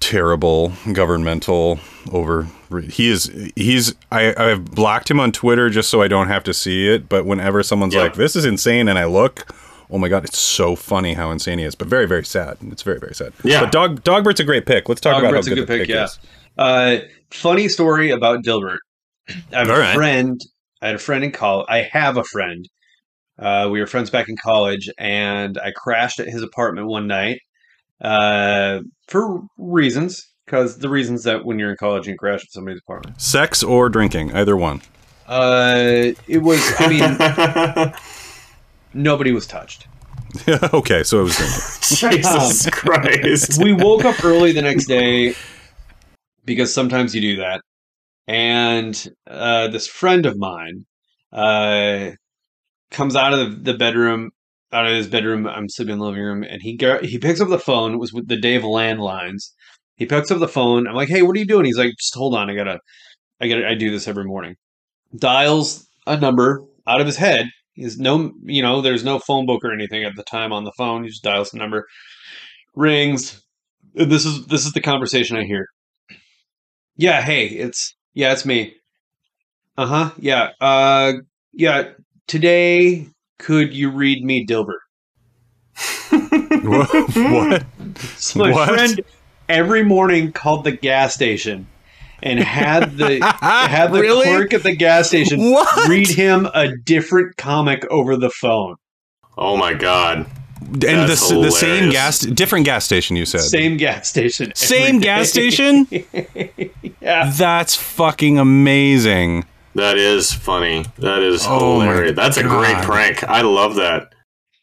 [0.00, 1.78] terrible governmental
[2.12, 2.48] over.
[2.90, 6.54] He is he's I I've blocked him on Twitter just so I don't have to
[6.54, 7.08] see it.
[7.08, 8.02] But whenever someone's Yep.
[8.02, 9.46] like, "This is insane," and I look.
[9.90, 12.58] Oh my god, it's so funny how insane he is, but very, very sad.
[12.62, 13.32] It's very, very sad.
[13.42, 13.60] Yeah.
[13.60, 14.88] But Dog Dogbert's a great pick.
[14.88, 16.04] Let's talk about how Dogbert's a good, good the pick, pick yeah.
[16.04, 16.18] is.
[16.58, 16.98] Uh,
[17.30, 18.78] funny story about Dilbert.
[19.28, 19.94] I have All a right.
[19.94, 20.40] friend.
[20.82, 21.66] I had a friend in college.
[21.68, 22.68] I have a friend.
[23.38, 27.40] Uh, we were friends back in college, and I crashed at his apartment one night
[28.00, 30.24] uh, for reasons.
[30.44, 33.20] Because the reasons that when you're in college you crash at somebody's apartment.
[33.20, 34.80] Sex or drinking, either one.
[35.26, 36.58] Uh, it was.
[36.78, 37.92] I mean,
[38.94, 39.86] nobody was touched.
[40.72, 41.36] okay, so it was
[41.98, 42.22] drinking.
[42.22, 43.62] Jesus Christ.
[43.62, 45.34] we woke up early the next day
[46.44, 47.62] because sometimes you do that.
[48.26, 50.84] And uh, this friend of mine
[51.32, 52.10] uh,
[52.90, 54.30] comes out of the, the bedroom,
[54.72, 55.46] out of his bedroom.
[55.46, 57.94] I'm sleeping in the living room, and he gar- he picks up the phone.
[57.94, 59.52] It was with the day of landlines.
[59.96, 60.86] He picks up the phone.
[60.86, 62.50] I'm like, "Hey, what are you doing?" He's like, "Just hold on.
[62.50, 62.78] I gotta,
[63.40, 64.56] I gotta, I do this every morning."
[65.16, 67.46] Dials a number out of his head.
[67.78, 70.72] He's no, you know, there's no phone book or anything at the time on the
[70.76, 71.04] phone.
[71.04, 71.86] You just dial the number,
[72.74, 73.40] rings.
[73.94, 75.66] This is this is the conversation I hear.
[76.96, 78.74] Yeah, hey, it's yeah, it's me.
[79.76, 80.10] Uh huh.
[80.18, 80.50] Yeah.
[80.60, 81.12] Uh,
[81.52, 81.90] yeah.
[82.26, 83.06] Today,
[83.38, 84.80] could you read me Dilbert?
[86.64, 87.16] what?
[87.16, 87.64] what?
[88.16, 88.68] So my What?
[88.68, 89.00] friend
[89.48, 91.66] every morning called the gas station
[92.22, 94.24] and had the had the Really?
[94.24, 95.88] clerk at the gas station What?
[95.88, 98.76] read him a different comic over the phone.
[99.36, 100.26] Oh my god.
[100.60, 103.16] And the, That's s- the same gas, different gas station.
[103.16, 104.52] You said Same gas station.
[104.54, 105.86] Same gas station.
[107.00, 107.30] yeah.
[107.34, 109.44] That's fucking amazing.
[109.76, 110.84] That is funny.
[110.98, 112.16] That is Oh my hilarious.
[112.16, 113.22] That's a great prank.
[113.24, 114.12] I love that.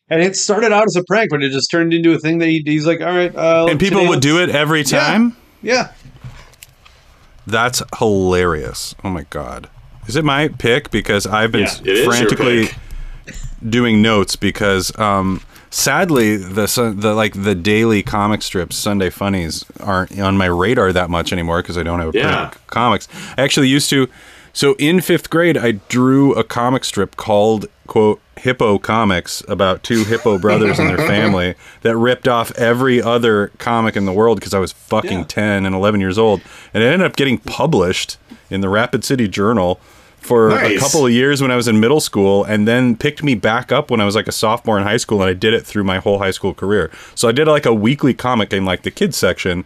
[0.10, 2.48] And it started out as a prank, but it just turned into a thing that
[2.48, 3.34] he, he's like, all right.
[3.36, 5.00] Uh, And people would do it every Yeah.
[5.00, 5.38] time.
[5.64, 5.92] Yeah.
[7.48, 8.96] That's hilarious.
[9.04, 9.70] Oh my god.
[10.08, 12.70] Is it my pick because I've been Yeah, it is your frantically
[13.70, 20.18] doing notes because um sadly the the like the daily comic strips Sunday funnies aren't
[20.20, 22.48] on my radar that much anymore because I don't have a Yeah.
[22.50, 23.08] print comics.
[23.38, 24.08] I actually used to
[24.54, 30.04] so in 5th grade I drew a comic strip called quote Hippo Comics about two
[30.04, 34.54] hippo brothers and their family that ripped off every other comic in the world because
[34.54, 35.26] I was fucking Yeah.
[35.26, 36.42] 10 and 11 years old
[36.74, 38.18] and it ended up getting published
[38.50, 39.80] in the Rapid City Journal
[40.20, 43.36] for a couple of years when I was in middle school and then picked me
[43.36, 45.64] back up when I was like a sophomore in high school and I did it
[45.66, 46.90] through my whole high school career.
[47.14, 49.66] So I did like a weekly comic in like the kids section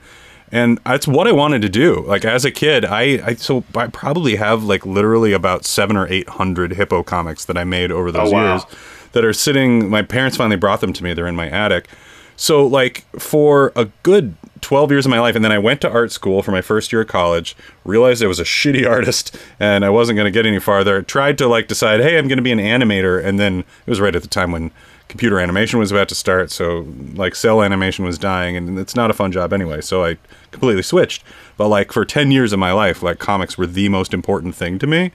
[0.51, 2.01] and that's what I wanted to do.
[2.05, 6.07] Like as a kid, I, I so I probably have like literally about 7 or
[6.07, 8.51] 800 hippo comics that I made over those Oh, wow.
[8.53, 8.63] years
[9.11, 11.13] that are sitting my parents finally brought them to me.
[11.13, 11.87] They're in my attic.
[12.35, 15.89] So like for a good 12 years of my life and then I went to
[15.89, 19.83] art school for my first year of college, realized I was a shitty artist and
[19.83, 21.01] I wasn't going to get any farther.
[21.01, 23.99] Tried to like decide, "Hey, I'm going to be an animator." And then it was
[23.99, 24.71] right at the time when
[25.09, 26.85] computer animation was about to start, so
[27.15, 29.81] like cell animation was dying and it's not a fun job anyway.
[29.81, 30.17] So I
[30.51, 31.23] completely switched.
[31.57, 34.79] But like for 10 years of my life, like comics were the most important thing
[34.79, 35.11] to me.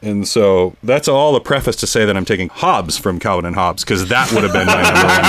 [0.00, 3.56] And so that's all the preface to say that I'm taking Hobbes from Calvin and
[3.56, 5.22] Hobbes because that would have been my number one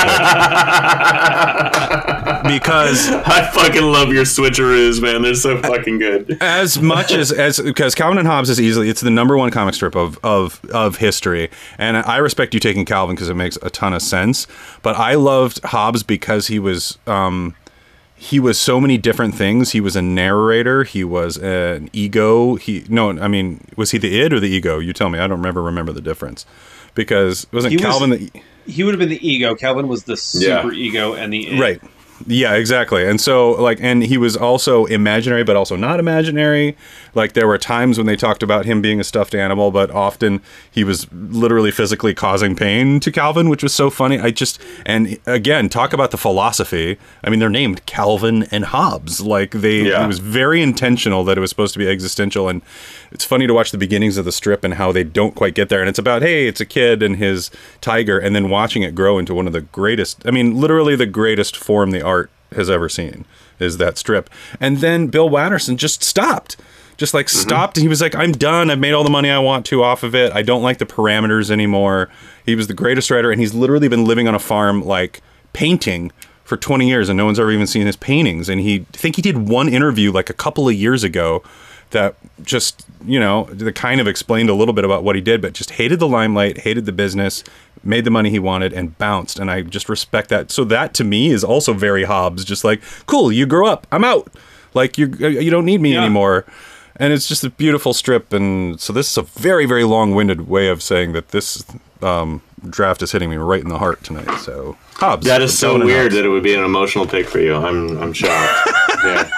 [1.63, 2.05] pick.
[2.43, 5.23] Because I fucking love your switcheroos, man.
[5.23, 6.37] They're so fucking good.
[6.41, 9.73] as much as as because Calvin and Hobbes is easily it's the number one comic
[9.75, 13.69] strip of of of history, and I respect you taking Calvin because it makes a
[13.69, 14.47] ton of sense.
[14.81, 17.55] But I loved Hobbes because he was um
[18.21, 19.71] he was so many different things.
[19.71, 20.83] He was a narrator.
[20.83, 22.55] He was an ego.
[22.55, 24.77] He no, I mean, was he the id or the ego?
[24.79, 25.17] You tell me.
[25.19, 26.45] I don't remember remember the difference
[26.95, 28.29] because wasn't He was- Calvin the
[28.67, 29.55] He would have been the ego.
[29.55, 30.61] Calvin was the Yeah.
[30.61, 31.59] super ego and the id.
[31.59, 31.81] right
[32.27, 33.07] yeah exactly.
[33.07, 36.75] And so like and he was also imaginary but also not imaginary.
[37.15, 40.41] Like there were times when they talked about him being a stuffed animal but often
[40.69, 44.19] he was literally physically causing pain to calvin which was so funny.
[44.19, 46.97] I just and again talk about the philosophy.
[47.23, 49.21] I mean they're named calvin and hobbes.
[49.21, 50.03] Like they Yeah.
[50.03, 52.61] it was very intentional that it was supposed to be existential and
[53.11, 55.69] it's funny to watch the beginnings of the strip and how they don't quite get
[55.69, 55.79] there.
[55.79, 59.17] And it's about hey it's a kid and his tiger and then watching it grow
[59.17, 62.89] into one of the greatest i mean literally the greatest form the art has ever
[62.89, 63.25] seen
[63.59, 64.29] is that strip.
[64.59, 66.57] And then bill watterson just stopped
[66.97, 67.39] just like mm-hmm.
[67.39, 67.77] stopped.
[67.77, 68.69] And he was like i'm done.
[68.69, 70.33] I've made all the money i want to off of it.
[70.33, 72.09] I don't like the parameters anymore.
[72.45, 75.21] He was the greatest writer and he's literally been living on a farm like
[75.53, 76.11] painting
[76.43, 78.49] for 20 years and no one's ever even seen his paintings.
[78.49, 81.43] And he I think he did one interview like a couple of years ago
[81.91, 85.41] that just you know that kind of explained a little bit about what he did
[85.41, 87.43] but just hated the limelight hated the business
[87.83, 91.03] made the money he wanted and bounced and i just respect that so that to
[91.03, 94.29] me is also very hobbes just like cool you grow up i'm out
[94.73, 96.01] like you you don't need me Yeah.
[96.03, 96.45] anymore
[96.97, 100.67] and it's just a beautiful strip and so this is a very very long-winded way
[100.67, 101.63] of saying that this
[102.01, 105.77] um, draft is hitting me right in the heart tonight so hobbes That is so
[105.83, 106.15] weird Hobbes.
[106.15, 107.55] that it would be an emotional pick for you.
[107.55, 108.69] I'm I'm shocked.
[109.03, 109.29] yeah.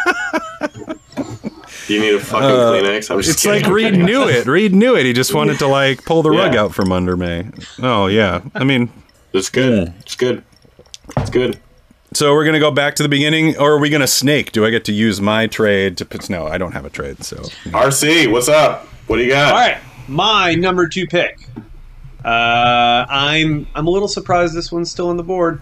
[1.91, 3.11] Do you need a fucking Kleenex?
[3.11, 3.63] I'm just Uh, It's kidding.
[3.63, 4.45] like Reed knew it.
[4.47, 5.05] Reed knew it.
[5.05, 6.61] He just wanted to like pull the rug Yeah.
[6.61, 7.47] out from under me.
[7.81, 8.39] Oh yeah.
[8.55, 8.89] I mean,
[9.33, 9.93] It's good.
[9.99, 10.41] It's good.
[11.17, 11.59] It's good.
[12.13, 14.53] so we're gonna go back to the beginning, or are we gonna snake?
[14.53, 16.29] Do I get to use my trade to put?
[16.29, 17.25] No, I don't have a trade.
[17.25, 17.35] So
[17.73, 18.87] RC, what's up?
[19.07, 19.51] What do you got?
[19.53, 19.77] All right.
[20.07, 21.39] My number two pick
[22.23, 25.59] Uh, I'm I'm a little surprised this one's still on the board.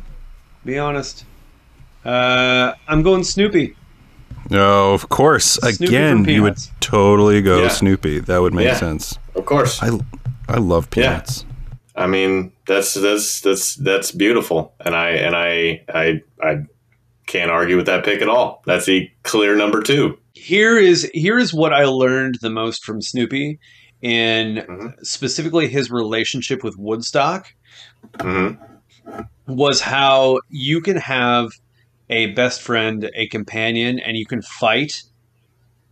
[0.63, 1.25] Be honest.
[2.05, 3.75] Uh, I'm going Snoopy.
[4.49, 5.53] No, of course.
[5.61, 7.67] Snoopy Again, you would totally go Yeah.
[7.69, 8.19] Snoopy.
[8.19, 8.75] That would make Yeah.
[8.77, 9.17] sense.
[9.35, 9.81] Of course.
[9.81, 9.89] I
[10.47, 11.41] I love peanuts.
[11.41, 11.43] Yeah.
[11.43, 11.45] Peanuts.
[11.95, 16.63] I mean, that's that's that's that's beautiful, and I and I I I
[17.27, 18.63] can't argue with that pick at all.
[18.65, 20.17] That's the clear number two.
[20.33, 23.59] Here is here is what I learned the most from Snoopy,
[24.01, 24.93] in Mhm.
[25.05, 27.47] specifically his relationship with Woodstock.
[28.21, 28.51] hmm
[29.47, 31.49] was how you can have
[32.09, 35.03] a best friend, a companion, and you can fight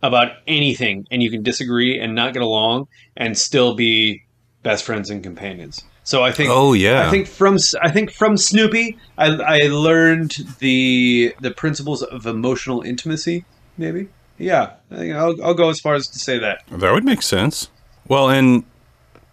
[0.02, 4.22] about anything and you can disagree and not get along and still be
[4.62, 5.82] best friends and companions.
[6.04, 7.06] So I think Oh yeah.
[7.06, 12.82] I think from I think from Snoopy I, I learned the the principles of emotional
[12.82, 13.44] intimacy
[13.76, 14.08] maybe.
[14.38, 16.62] Yeah, I think I'll, I'll go as far as to say that.
[16.70, 17.70] That would make sense.
[18.06, 18.64] Well, and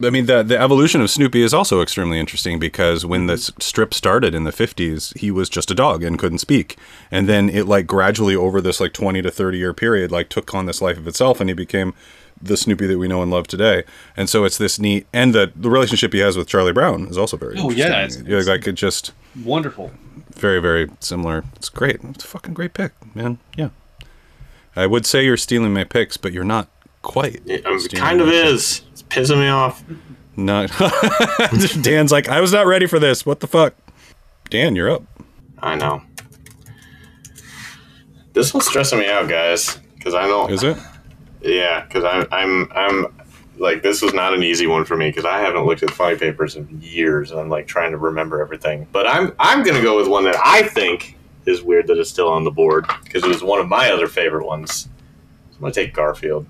[0.03, 3.93] I mean the the evolution of Snoopy is also extremely interesting because when the strip
[3.93, 6.77] started in the 50s, he was just a dog and couldn't speak.
[7.11, 10.53] And then it like gradually over this like 20 to 30 year period like took
[10.53, 11.93] on this life of itself and he became
[12.41, 13.83] the Snoopy that we know and love today.
[14.17, 17.17] And so it's this neat and the the relationship he has with Charlie Brown is
[17.17, 17.71] also very interesting.
[17.81, 18.25] Oh, yeah, interesting.
[18.27, 19.13] it's- yeah, like it just
[19.45, 19.91] Wonderful.
[20.33, 21.45] very very similar.
[21.55, 21.99] It's great.
[22.03, 23.37] It's a fucking great pick, man.
[23.55, 23.69] Yeah.
[24.75, 26.67] I would say you're stealing my picks, but you're not
[27.01, 27.41] quite.
[27.45, 28.79] It um, kind of is.
[28.81, 28.94] picks.
[29.11, 29.29] Is.
[29.29, 29.83] Pissing me off.
[30.37, 30.71] Not.
[31.81, 33.25] Dan's like, I was not ready for this.
[33.25, 33.73] What the fuck?
[34.49, 35.03] Dan, you're up.
[35.59, 36.01] I know.
[38.33, 40.47] This one's stressing me out, guys, because I know.
[40.47, 40.77] Is it?
[41.41, 43.21] Yeah, because I'm I'm I'm
[43.57, 46.17] like this was not an easy one for me because I haven't looked at funny
[46.17, 48.87] papers in years and I'm like trying to remember everything.
[48.91, 52.27] But I'm I'm gonna go with one that I think is weird that it's still
[52.27, 54.89] on the board because it was one of my other favorite ones.
[55.53, 56.45] I'm gonna take Garfield.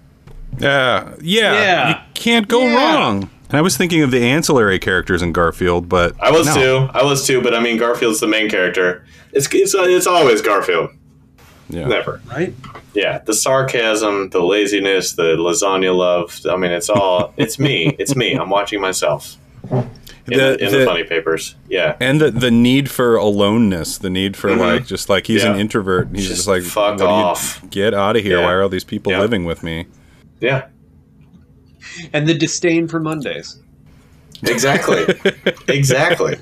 [0.60, 1.14] Yeah.
[1.22, 1.54] Yeah.
[1.54, 1.90] Yeah.
[1.90, 2.76] You can't go Yeah.
[2.96, 3.30] wrong.
[3.50, 6.54] And I was thinking of the ancillary characters in Garfield, but I was no.
[6.56, 6.90] too.
[6.94, 7.42] I was too.
[7.42, 9.06] But I mean, Garfield's the main character.
[9.34, 10.90] It's it's it's always Garfield.
[11.70, 11.88] Yeah.
[11.88, 12.22] Never.
[12.30, 12.54] Right?
[12.94, 16.40] Yeah, the sarcasm, the laziness, the lasagna love.
[16.50, 17.34] I mean, it's all.
[17.38, 17.96] It's me.
[18.00, 18.34] It's me.
[18.34, 19.36] I'm watching myself
[19.72, 19.90] in,
[20.38, 21.56] the, in the, funny papers.
[21.70, 21.98] Yeah.
[22.00, 24.60] and the the need for aloneness, the need for Mhm.
[24.60, 26.08] like just like he's an introvert.
[26.08, 27.64] and He's Just just, like, fuck what you- off.
[27.70, 28.40] get out of here.
[28.40, 28.46] Yeah.
[28.46, 29.20] Why are all these people Yeah.
[29.20, 29.86] living with me?
[30.46, 30.68] Yeah.
[32.14, 33.58] And the disdain for Mondays.
[34.44, 35.06] Exactly.
[35.68, 36.38] exactly.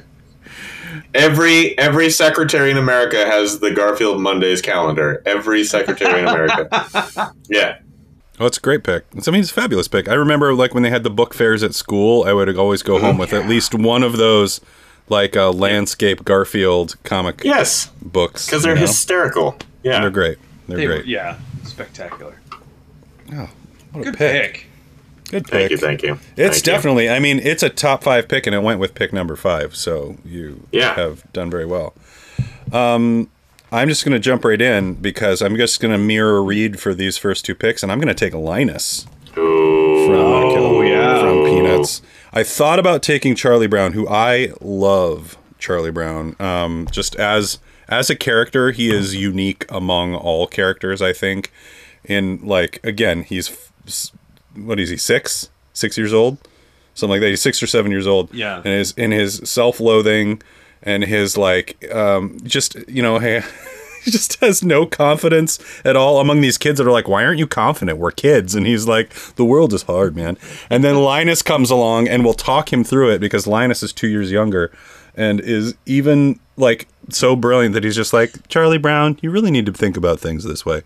[1.14, 5.22] Every every secretary in America has the Garfield Mondays calendar.
[5.26, 7.32] Every secretary in America.
[7.50, 7.80] Yeah.
[8.40, 9.06] Oh, it's a great pick.
[9.16, 10.10] It's, I mean, it's a fabulous pick.
[10.10, 13.00] I remember like when they had the book fairs at school, I would always go
[13.00, 14.60] home with at least one of those
[15.08, 18.48] like uh, landscape Garfield comic Yes, books.
[18.48, 18.88] because they're you know?
[18.88, 19.56] hysterical.
[19.84, 20.02] Yeah.
[20.02, 20.40] They're great.
[20.68, 21.06] They're They were- great.
[21.06, 22.40] yeah, spectacular.
[23.34, 23.50] Oh,
[23.94, 24.54] what a Good pick.
[24.54, 24.66] pick.
[25.30, 25.52] Good pick.
[25.52, 25.78] Thank you.
[25.78, 26.14] Thank you.
[26.36, 26.72] It's Thank you.
[26.74, 27.10] definitely.
[27.10, 29.76] I mean, it's a top five pick, and it went with pick number five.
[29.76, 30.94] So you Yeah.
[30.96, 31.94] have done very well.
[32.72, 33.30] Um,
[33.72, 36.94] I'm just going to jump right in because I'm just going to mirror read for
[36.94, 40.06] these first two picks, and I'm going to take Linus Ooh.
[40.06, 41.20] from Oh, yeah.
[41.20, 42.02] from Peanuts.
[42.32, 45.38] I thought about taking Charlie Brown, who I love.
[45.58, 51.02] Charlie Brown, um, just as as a character, he is unique among all characters.
[51.02, 51.52] I think,
[52.04, 53.72] in like again, he's f- s-
[54.56, 56.38] what is he six six years old,
[56.94, 57.30] something like that.
[57.30, 58.34] He's six or seven years old.
[58.34, 58.58] Yeah.
[58.58, 60.42] and his in his self loathing
[60.82, 63.42] and his like um, just you know hey.
[64.04, 67.40] He just has no confidence at all among these kids that are like, "Why aren't
[67.40, 67.98] you confident?
[68.00, 70.38] We're kids." And he's like, "The world is hard, man."
[70.70, 74.10] And then Linus comes along and will talk him through it because Linus is two
[74.10, 74.74] years younger
[75.16, 79.68] and is even like so brilliant that he's just like, "Charlie Brown, you really need
[79.68, 80.82] to think about things this way."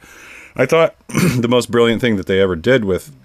[0.57, 3.15] I thought the most brilliant thing that they ever did with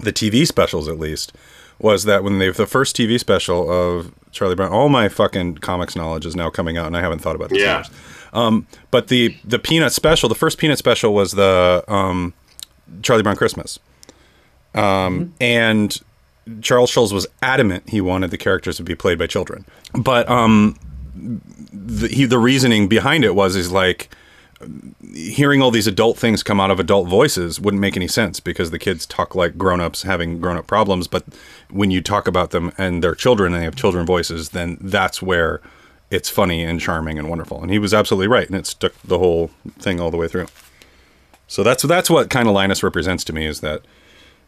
[0.00, 1.32] the TV specials, at least,
[1.78, 5.94] was that when they the first TV special of Charlie Brown, all my fucking comics
[5.94, 7.60] knowledge is now coming out, and I haven't thought about this.
[7.60, 7.78] Yeah.
[7.78, 7.90] yet.
[8.32, 12.34] Um, but the the Peanut special, the first Peanut special was the um,
[13.02, 13.78] Charlie Brown Christmas,
[14.74, 16.00] um, and
[16.60, 19.64] Charles Schulz was adamant he wanted the characters to be played by children.
[19.92, 20.78] But um,
[21.14, 24.10] the, he, the reasoning behind it was is like
[25.12, 28.70] hearing all these adult things come out of adult voices wouldn't make any sense because
[28.70, 31.08] the kids talk like grown-ups having grown-up problems.
[31.08, 31.24] But
[31.70, 35.22] when you talk about them and they're children and they have children voices then that's
[35.22, 35.60] where
[36.10, 37.62] it's funny and charming and wonderful.
[37.62, 40.46] And he was absolutely right and it stuck the whole thing all the way through.
[41.46, 43.82] So that's that's what kind of Linus represents to me is that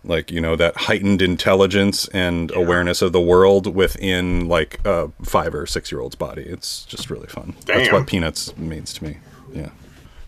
[0.04, 5.54] like you know that heightened intelligence and awareness of the world within like a five
[5.54, 6.42] or six year old's body.
[6.42, 7.54] It's just really fun.
[7.66, 9.18] That's what peanuts means to me.
[9.52, 9.70] Yeah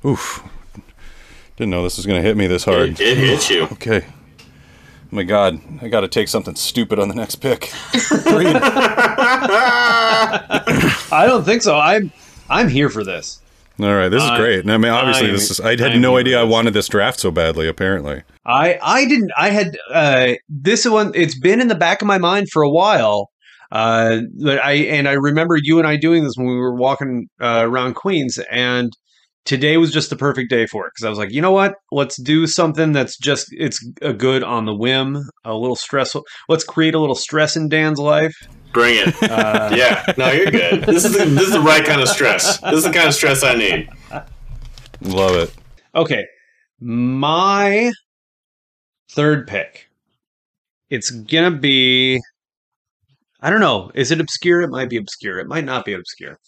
[0.04, 0.42] oof
[1.56, 3.64] didn't know this was going to hit me this hard It, it hit you.
[3.64, 4.04] okay
[5.10, 7.70] my God, I got to take something stupid on the next pick.
[11.10, 11.78] I don't think so.
[11.78, 12.12] I'm
[12.50, 13.40] I'm here for this.
[13.80, 14.60] All right, this is I- great.
[14.60, 15.60] And I mean, obviously, I'm- this is.
[15.60, 17.68] I had I'm no idea I wanted this draft so badly.
[17.68, 19.30] Apparently, I I didn't.
[19.36, 21.12] I had uh, this one.
[21.14, 23.30] It's been in the back of my mind for a while.
[23.70, 27.28] Uh, but I and I remember you and I doing this when we were walking
[27.40, 28.90] uh, around Queens, and
[29.48, 31.76] today was just the perfect day for it because I was like, you know what?
[31.90, 36.24] Let's do something that's just it's a good on the whim, a little stressful.
[36.50, 38.34] Let's create a little stress in Dan's life.
[38.72, 39.14] Bring it.
[39.28, 40.04] Uh, yeah.
[40.16, 40.82] No, you're good.
[40.82, 42.58] This is the, this is the right kind of stress.
[42.60, 43.88] This is the kind of stress I need.
[45.00, 45.54] love it.
[45.94, 46.24] Okay,
[46.80, 47.92] my
[49.10, 49.88] third pick.
[50.90, 52.20] It's gonna be.
[53.40, 53.90] I don't know.
[53.94, 54.62] Is it obscure?
[54.62, 55.38] It might be obscure.
[55.38, 56.38] It might not be obscure.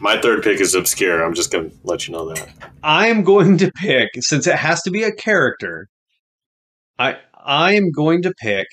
[0.00, 1.22] My third pick is obscure.
[1.24, 2.48] I'm just gonna let you know that.
[2.82, 5.88] I am going to pick since it has to be a character.
[6.98, 8.66] I I am going to pick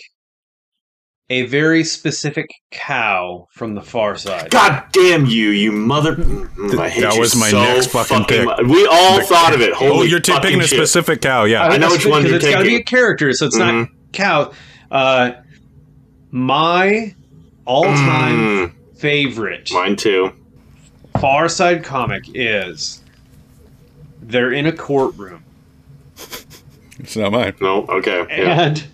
[1.30, 4.52] a very specific cow from the Far Side.
[4.52, 6.16] God damn you, you mother!
[6.16, 8.46] Mm, I hate That you was my so next fucking pick.
[8.46, 9.74] mu- We all thought of it.
[9.74, 11.46] Holy oh, you're t- fucking picking a specific cow.
[11.46, 11.64] Yeah.
[11.64, 13.74] I know which one because you're it's got to be a character, so it's not
[13.74, 13.90] Mhm.
[14.14, 14.52] cow.
[14.92, 15.32] Uh,
[16.32, 17.16] my
[17.66, 18.36] all-time
[18.70, 20.32] Mm, favorite mine too.
[21.26, 23.02] Far Side comic is
[24.22, 25.44] they're in a courtroom
[27.00, 27.56] it's not mine.
[27.60, 28.28] No, okay.
[28.30, 28.62] Yeah.
[28.62, 28.88] and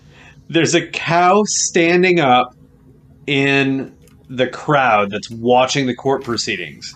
[0.48, 2.56] there's a cow standing up
[3.26, 3.94] in
[4.30, 6.94] the crowd that's watching the court proceedings.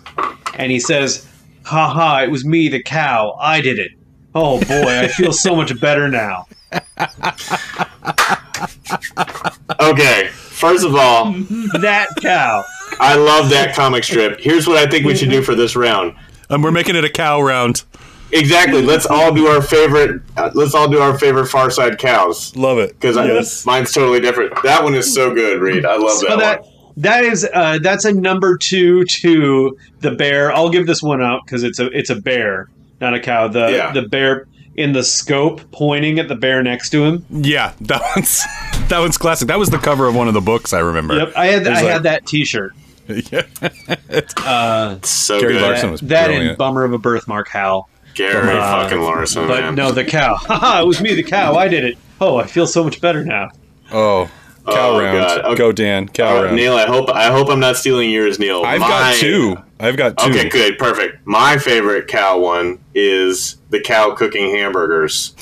[0.55, 1.29] And he says,
[1.67, 3.37] "Ha ha, it was me, the cow.
[3.39, 3.93] I did it.
[4.35, 6.47] Oh boy, I feel so much better now."
[9.81, 10.29] Okay.
[10.29, 11.33] First of all,
[11.81, 12.65] That cow.
[13.01, 14.41] I love that comic strip.
[14.41, 16.15] Here's what I think we should do for this round.
[16.51, 17.83] And we're making it a cow round.
[18.33, 18.83] Exactly.
[18.83, 20.21] Let's all do our favorite.
[20.37, 22.99] Uh, let's all do our favorite Far Side cows Love it.
[22.99, 24.53] because mine's totally different.
[24.65, 25.85] That one is so good, Reed.
[25.87, 26.71] I love So that, that one.
[26.99, 30.53] that is uh, that's a number two to the bear.
[30.53, 32.69] I'll give this one out because it's a it's a bear,
[33.01, 33.47] not a cow.
[33.49, 33.93] The Yeah.
[33.93, 37.25] the bear in the scope pointing at the bear next to him.
[37.31, 38.43] Yeah, that one's
[38.89, 39.47] that one's classic.
[39.49, 41.17] That was the cover of one of the books I remember.
[41.17, 42.73] Yep, I had I like- had that T-shirt.
[43.09, 43.43] Yeah.
[44.39, 45.63] Uh, So Gary good.
[45.63, 47.89] Larson was that and bummer of a birthmark, Hal.
[48.15, 49.75] Gary Uh, fucking Larson, But man.
[49.75, 50.37] no, the cow.
[50.41, 51.55] Haha, it was me, the cow.
[51.55, 51.99] I did it.
[52.21, 53.51] Oh, I feel so much better now.
[53.93, 54.31] Oh,
[54.67, 55.17] cow Oh, round.
[55.45, 55.55] Okay.
[55.55, 56.09] Go Dan.
[56.09, 56.57] Cow Uh, round.
[56.57, 58.63] Neil, I hope I hope I'm not stealing yours, Neil.
[58.65, 59.57] I've My- got two.
[59.79, 60.31] I've got two.
[60.31, 61.27] Okay, good, perfect.
[61.27, 65.35] My favorite cow one is the cow cooking hamburgers,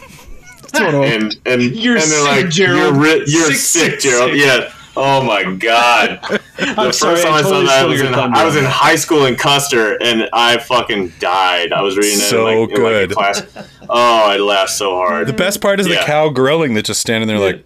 [0.74, 2.94] and and You're and they're sick, like, Gerald.
[2.96, 4.32] You're, ri- you're Sick, sick, sick, Gerald.
[4.32, 4.40] sick.
[4.40, 4.72] Yeah.
[4.96, 6.20] Oh my god.
[6.56, 8.14] The I'm first sorry, time I I, totally saw that, I was in.
[8.14, 11.72] I was in high school in Custer, and I fucking died.
[11.72, 13.10] I was reading it So in, like, in, like, good.
[13.10, 13.42] a class.
[13.90, 15.26] Oh, I laughed so hard.
[15.26, 17.64] The best part is the cow grilling that's just standing there like,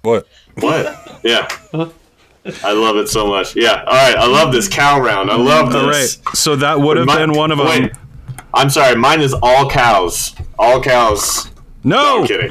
[0.00, 0.26] what?
[0.56, 1.20] What?
[1.22, 1.46] Yeah.
[2.62, 3.54] I love it so much.
[3.56, 3.84] Yeah.
[3.86, 4.16] All right.
[4.16, 5.30] I love this cow round.
[5.30, 5.82] I love this.
[5.82, 6.08] All right.
[6.36, 7.66] So that would have Mi- been one of them.
[7.66, 7.92] Wait.
[8.54, 8.96] I'm sorry.
[8.96, 10.34] Mine is all cows.
[10.58, 11.50] All cows.
[11.84, 12.22] No.
[12.22, 12.50] I'm kidding.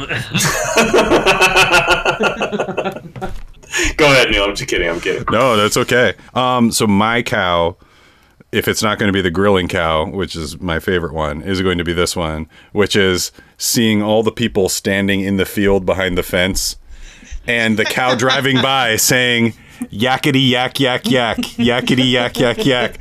[3.97, 4.43] Go ahead, Neil.
[4.43, 4.89] I'm just kidding.
[4.89, 5.25] I'm kidding.
[5.31, 6.13] No, that's okay.
[6.33, 7.77] Um, so my cow,
[8.51, 11.61] if it's not going to be the grilling cow, which is my favorite one, is
[11.61, 15.85] going to be this one, which is seeing all the people standing in the field
[15.85, 16.77] behind the fence,
[17.47, 19.53] and the cow driving by saying
[19.91, 22.99] yakety yak yak yak yakety yak yak yak.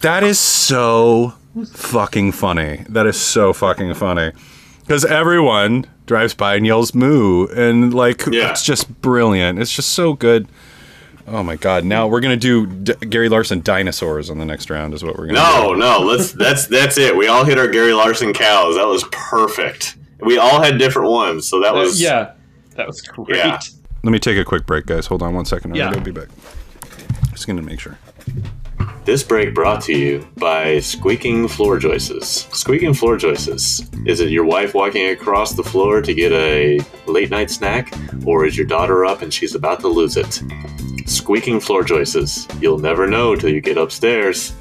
[0.00, 2.84] That is so fucking funny.
[2.88, 4.32] That is so fucking funny.
[4.80, 8.50] Because everyone drives by and yells moo, and like Yeah.
[8.50, 9.58] it's just brilliant.
[9.58, 10.48] It's just so good.
[11.28, 11.84] Oh my god!
[11.84, 14.92] Now we're gonna do D- Gary Larson dinosaurs on the next round.
[14.92, 15.78] Is what we're gonna No, do.
[15.80, 16.00] no.
[16.00, 16.32] Let's.
[16.32, 17.16] That's that's it.
[17.16, 18.74] We all hit our Gary Larson cows.
[18.76, 19.96] That was perfect.
[20.20, 22.32] We all had different ones, so that was yeah,
[22.76, 23.36] that was great.
[23.38, 23.60] Yeah.
[24.02, 25.06] Let me take a quick break, guys.
[25.06, 25.76] Hold on one second.
[25.76, 25.90] Yeah.
[25.90, 26.28] I'll be back.
[27.30, 27.98] Just gonna make sure.
[29.04, 32.46] This break brought to you by Squeaking Floor Joists.
[32.56, 33.90] Squeaking Floor Joists.
[34.06, 37.92] Is it your wife walking across the floor to get a late night snack,
[38.24, 40.40] or is your daughter up and she's about to lose it?
[41.06, 42.46] Squeaking Floor Joists.
[42.60, 44.54] You'll never know till you get upstairs.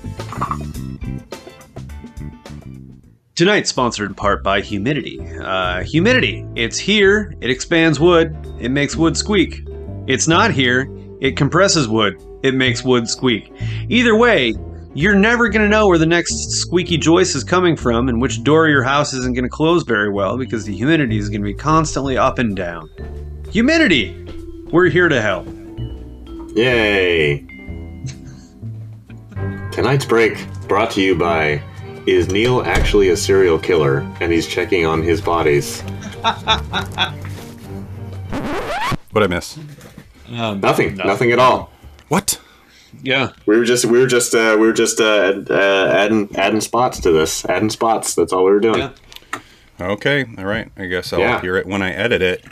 [3.35, 5.19] Tonight's sponsored in part by Humidity.
[5.39, 6.47] Uh, humidity.
[6.55, 7.35] It's here.
[7.41, 8.35] It expands wood.
[8.59, 9.63] It makes wood squeak.
[10.07, 10.89] It's not here.
[11.19, 12.19] It compresses wood.
[12.43, 13.51] It makes wood squeak.
[13.89, 14.53] Either way,
[14.93, 18.43] you're never going to know where the next squeaky joist is coming from and which
[18.43, 21.41] door of your house isn't going to close very well because the humidity is going
[21.41, 22.89] to be constantly up and down.
[23.51, 24.17] Humidity!
[24.71, 25.47] We're here to help.
[26.55, 27.45] Yay!
[29.71, 31.61] Tonight's break brought to you by
[32.05, 35.81] Is Neil actually a serial killer and he's checking on his bodies?
[39.11, 39.57] What did I miss?
[40.29, 40.95] Um, Nothing.
[40.95, 41.70] Nothing at all.
[42.11, 42.41] What?
[43.01, 43.29] Yeah.
[43.45, 46.99] We were just we were just uh, we were just uh, uh, adding adding spots
[46.99, 47.45] to this.
[47.45, 48.15] Adding spots.
[48.15, 48.79] That's all we were doing.
[48.79, 49.39] Yeah.
[49.79, 50.69] Okay, all right.
[50.75, 51.39] I guess I'll Yeah.
[51.39, 52.43] hear it when I edit it.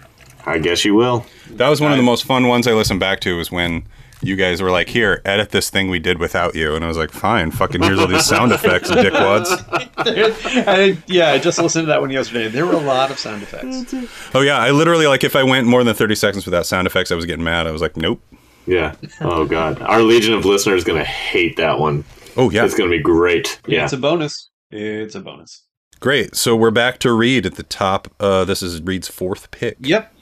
[0.46, 1.26] I guess you will.
[1.50, 3.36] That was one of the most fun ones I listened back to.
[3.36, 3.84] Was when
[4.22, 6.96] you guys were like, "Here, edit this thing we did without you," and I was
[6.96, 9.50] like, "Fine, fucking here's all these sound effects, dickwads."
[9.98, 12.48] I, yeah, I just listened to that one yesterday.
[12.48, 13.94] There were a lot of sound effects.
[14.34, 17.12] Oh yeah, I literally like if I went more than thirty seconds without sound effects,
[17.12, 17.68] I was getting mad.
[17.68, 18.22] I was like, "Nope."
[18.70, 18.96] Yeah.
[19.22, 22.04] Oh god, our legion of listeners is gonna hate that one.
[22.38, 23.60] Oh yeah, It's gonna be great.
[23.68, 23.84] Yeah.
[23.84, 24.50] It's a bonus.
[24.72, 25.64] It's a bonus.
[26.00, 26.36] great.
[26.36, 28.08] So we're back to Reed at the top.
[28.20, 29.78] Uh, this is Reed's fourth pick.
[29.80, 30.14] Yep.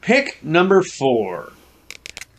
[0.00, 1.52] Pick number four.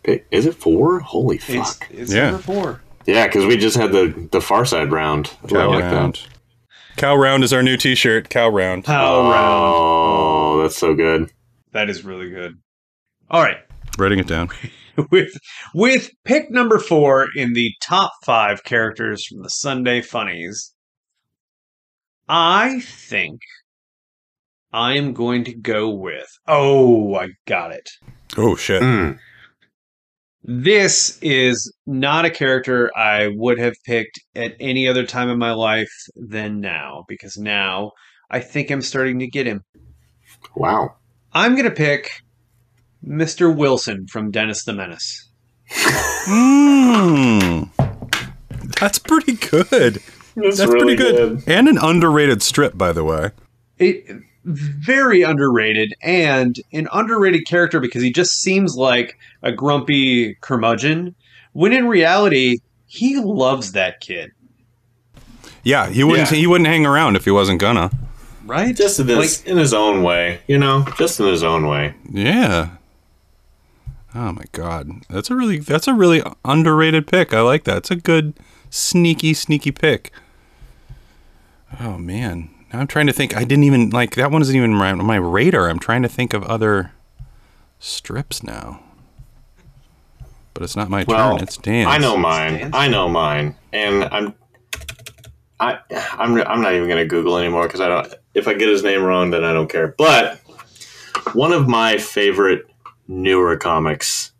[0.04, 1.00] Pick Is it four?
[1.00, 1.88] Holy It's, fuck.
[1.90, 2.32] it's Yeah.
[2.32, 2.82] number four.
[3.06, 5.34] Yeah, because we just had the the Far Side round.
[5.44, 6.28] I Cow like round.
[6.98, 8.30] Cow round is our new T-shirt.
[8.30, 8.84] Cow round.
[8.84, 9.36] Pow round.
[9.36, 11.32] Oh, that's so good.
[11.72, 12.58] That is really good.
[13.30, 13.58] All right.
[13.98, 14.50] Writing it down.
[15.12, 15.38] with
[15.74, 20.74] with pick number four in the top five characters from the Sunday Funnies,
[22.28, 23.42] I think
[24.74, 26.28] I am going to go with.
[26.48, 27.90] Oh, I got it.
[28.38, 28.82] Oh shit.
[28.82, 29.20] Mm.
[30.44, 35.52] This is not a character I would have picked at any other time in my
[35.52, 37.92] life than now, because now
[38.30, 39.64] I think I'm starting to get him.
[40.56, 40.96] Wow.
[41.34, 42.22] I'm going to pick
[43.06, 43.56] Mr.
[43.56, 45.28] Wilson from Dennis the Menace.
[46.28, 47.70] Mm.
[48.80, 50.02] That's pretty good.
[50.36, 51.44] That's, That's really pretty good.
[51.48, 53.32] And an underrated strip, by the way.
[53.80, 54.06] it
[54.44, 61.14] very underrated and an underrated character because he just seems like a grumpy curmudgeon
[61.52, 64.32] when in reality he loves that kid
[65.64, 66.32] Yeah, he wouldn't.
[66.32, 66.38] Yeah.
[66.38, 67.92] He wouldn't hang around if he wasn't gonna.
[68.46, 71.94] right Just in his, in his own way, you know, just in his own way.
[72.10, 72.77] Yeah.
[74.16, 77.34] Oh my god, that's a really that's a really underrated pick.
[77.34, 77.78] I like that.
[77.78, 78.34] It's a good
[78.70, 80.12] sneaky sneaky pick.
[81.80, 83.36] Oh man, now I'm trying to think.
[83.36, 84.42] I didn't even like that one.
[84.42, 85.70] Isn't even my, on my radar.
[85.70, 86.92] I'm trying to think of other
[87.80, 88.82] strips now.
[90.54, 91.44] But it's not my Well, turn.
[91.44, 91.88] It's Dan's.
[91.88, 92.72] I know mine.
[92.74, 94.34] I know mine, and I'm,
[95.60, 98.14] I, I'm, I'm not even gonna Google anymore because I don't.
[98.34, 99.94] If I get his name wrong, then I don't care.
[99.98, 100.40] But
[101.34, 102.67] one of my favorite
[103.08, 104.32] newer comics,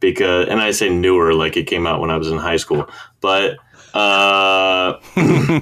[0.00, 2.88] because, and I say newer like it came out when I was in high school,
[3.20, 3.56] but,
[3.94, 4.98] uh,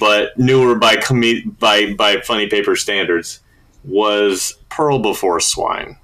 [0.00, 3.40] but newer by com- by by funny paper standards
[3.84, 5.96] was Pearl Before Swine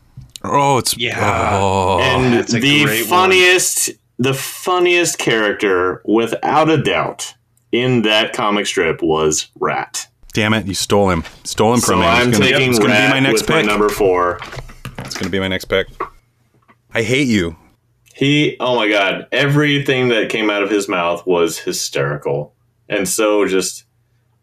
[0.44, 1.58] Oh, it's Yeah.
[1.60, 3.08] Oh, and that's the great one.
[3.08, 7.34] funniest the funniest character without a doubt
[7.72, 10.66] in that comic strip was rat damn it!
[10.66, 11.24] You stole him.
[11.44, 12.06] Stole him so from me.
[12.06, 13.66] i'm it's gonna, taking gonna rat be my next with my pick.
[13.66, 14.38] number four
[15.04, 15.88] It's gonna be my next pick.
[16.94, 17.56] I hate you.
[18.14, 22.54] he oh my god everything that came out of his mouth was hysterical
[22.88, 23.84] and so just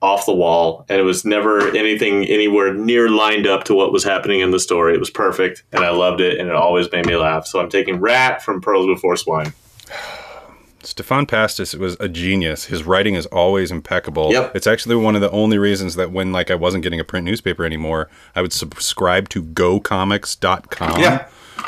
[0.02, 4.04] off the wall and it was never anything anywhere near lined up to what was
[4.04, 7.06] happening in the story it was perfect and i loved it and it always made
[7.06, 9.54] me laugh so i'm taking rat from pearls before swine
[10.84, 12.66] Stephan Pastis was a genius.
[12.66, 14.32] His writing is always impeccable.
[14.32, 14.56] Yep.
[14.56, 17.26] It's actually one of the only reasons that when like I wasn't getting a print
[17.26, 21.20] newspaper anymore, I would subscribe to gocomics.com.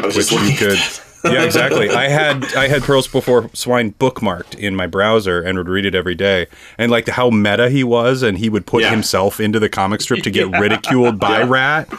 [0.03, 0.79] was Which you could
[1.23, 1.89] Yeah, exactly.
[2.03, 5.93] I had I had Pearls Before Swine bookmarked in my browser and would read it
[5.93, 6.47] every day.
[6.77, 8.89] And like how meta he was and he would put Yeah.
[8.91, 11.89] himself into the comic strip to get ridiculed by Rat.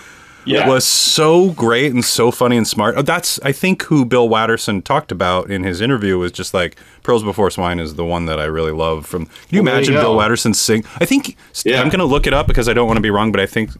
[0.44, 0.66] Yeah.
[0.66, 2.94] It was so great and so funny and smart.
[2.96, 6.76] Oh, That's I think who Bill Watterson talked about in his interview was just like
[7.02, 9.06] Pearls Before Swine is the one that I really love.
[9.06, 10.16] From can you imagine you Bill.
[10.16, 10.84] Watterson sing?
[11.00, 11.80] I think Yeah.
[11.80, 13.70] I'm gonna look it up because I don't want to be wrong, but I think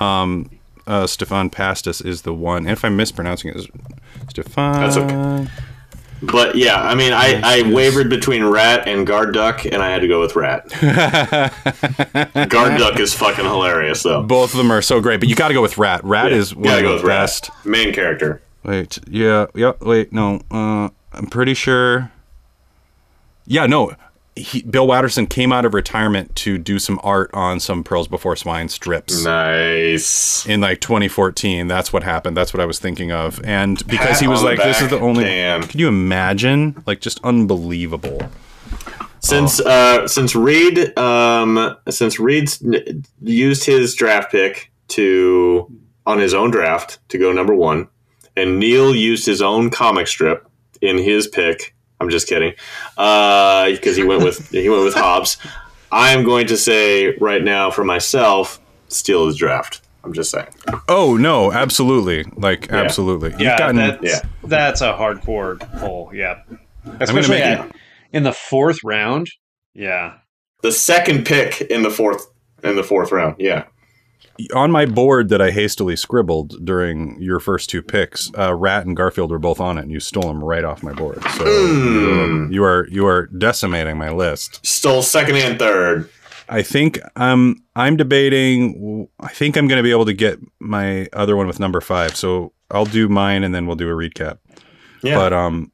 [0.00, 0.48] um,
[0.86, 2.58] uh, Stephan Pastis is the one.
[2.64, 3.68] And if I'm mispronouncing it, is
[4.30, 4.72] Stephan.
[4.80, 5.50] That's okay.
[6.22, 10.00] But yeah, I mean, I, I wavered between Rat and Guard Duck, and I had
[10.00, 10.68] to go with Rat.
[12.48, 14.22] Guard Duck is fucking hilarious, though.
[14.22, 16.02] Both of them are so great, but you got to go with Rat.
[16.04, 17.50] Rat is one of go the with Rat.
[17.64, 18.42] Main character.
[18.64, 19.72] Wait, yeah, yeah.
[19.80, 20.40] Wait, no.
[20.50, 22.10] Uh, I'm pretty sure.
[23.46, 23.94] Yeah, no.
[24.38, 28.36] He, Bill Watterson came out of retirement to do some art on some Pearls Before
[28.36, 30.46] Swine strips Nice.
[30.46, 31.66] in like 2014.
[31.68, 32.36] That's what happened.
[32.36, 33.40] That's what I was thinking of.
[33.44, 35.62] And because he was like, "This is the only." Damn.
[35.62, 36.82] Could you imagine?
[36.86, 38.20] Like, just unbelievable.
[39.20, 45.70] Since uh, since Reed um, since Reed's n- used his draft pick to
[46.06, 47.88] on his own draft to go number one,
[48.36, 50.46] and Neil used his own comic strip
[50.80, 51.74] in his pick.
[52.00, 52.54] I'm just kidding,
[52.96, 55.36] uh, because he went with he went with Hobbes.
[55.90, 59.80] I am going to say right now for myself, steal his draft.
[60.04, 60.46] I'm just saying.
[60.88, 63.30] Oh no, absolutely, like absolutely.
[63.32, 64.20] You've Yeah, gotten that's, yeah.
[64.44, 66.10] that's a hardcore pull.
[66.14, 66.40] Yeah,
[66.84, 67.72] gonna especially make at-
[68.12, 69.28] in the fourth round.
[69.74, 70.14] Yeah,
[70.62, 72.26] The second pick in the fourth
[72.62, 73.36] in the fourth round.
[73.38, 73.64] Yeah.
[74.54, 78.30] On my board that I hastily scribbled during your first two picks.
[78.38, 80.92] Uh, Rat and Garfield were both on it, and you stole them right off my
[80.92, 81.22] board.
[81.22, 82.52] So Mm.
[82.52, 84.64] you are you are decimating my list.
[84.66, 86.08] Stole second and third.
[86.48, 89.08] I think um I'm debating.
[89.20, 92.16] I think I'm going to be able to get my other one with number five.
[92.16, 94.38] So I'll do mine, and then we'll do a recap.
[95.02, 95.14] Yeah.
[95.16, 95.72] But um,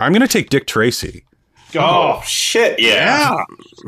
[0.00, 1.24] I'm going to take Dick Tracy.
[1.76, 2.78] oh shit!
[2.80, 3.36] Yeah.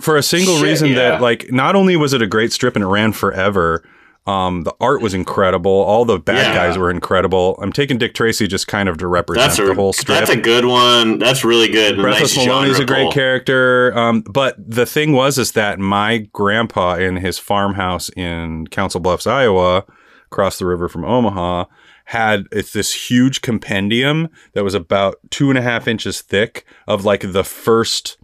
[0.01, 0.95] for a single Shit, reason yeah.
[0.95, 3.85] that like not only was it a great strip and it ran forever
[4.27, 6.55] um the art was incredible all the bad Yeah.
[6.55, 9.75] guys were incredible i'm taking dick tracy just kind of to represent That's a the
[9.75, 11.19] whole strip that's a good one.
[11.19, 11.97] That's really good.
[11.97, 13.13] Breathless nice Mahoney is a great pull.
[13.13, 19.01] character, um, but the thing was is that my grandpa in his farmhouse in Council
[19.01, 19.85] Bluffs, Iowa,
[20.27, 21.65] across the river from Omaha,
[22.07, 27.05] had it's this huge compendium that was about two and a half inches thick of
[27.05, 28.17] like the first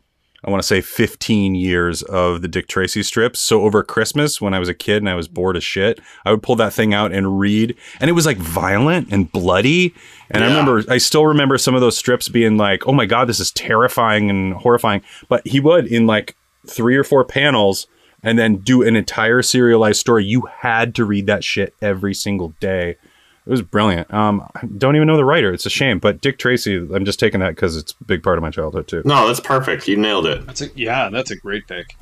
[0.44, 3.38] I want to say 15 years of the Dick Tracy strips.
[3.38, 6.32] So over Christmas, when I was a kid and I was bored as shit, I
[6.32, 7.76] would pull that thing out and read.
[8.00, 9.94] And it was like violent and bloody.
[10.30, 13.28] And I remember, I still remember some of those strips being like, oh my God,
[13.28, 15.02] this is terrifying and horrifying.
[15.28, 16.36] But he would, in like
[16.66, 17.86] three or four panels,
[18.22, 20.24] and then do an entire serialized story.
[20.24, 22.96] You had to read that shit every single day.
[23.44, 24.12] It was brilliant.
[24.14, 25.52] Um, I don't even know the writer.
[25.52, 25.98] It's a shame.
[25.98, 28.86] But Dick Tracy, I'm just taking that because it's a big part of my childhood
[28.86, 29.02] too.
[29.04, 29.88] No, that's perfect.
[29.88, 30.46] You nailed it.
[30.46, 31.96] that's a yeah, that's a great pick.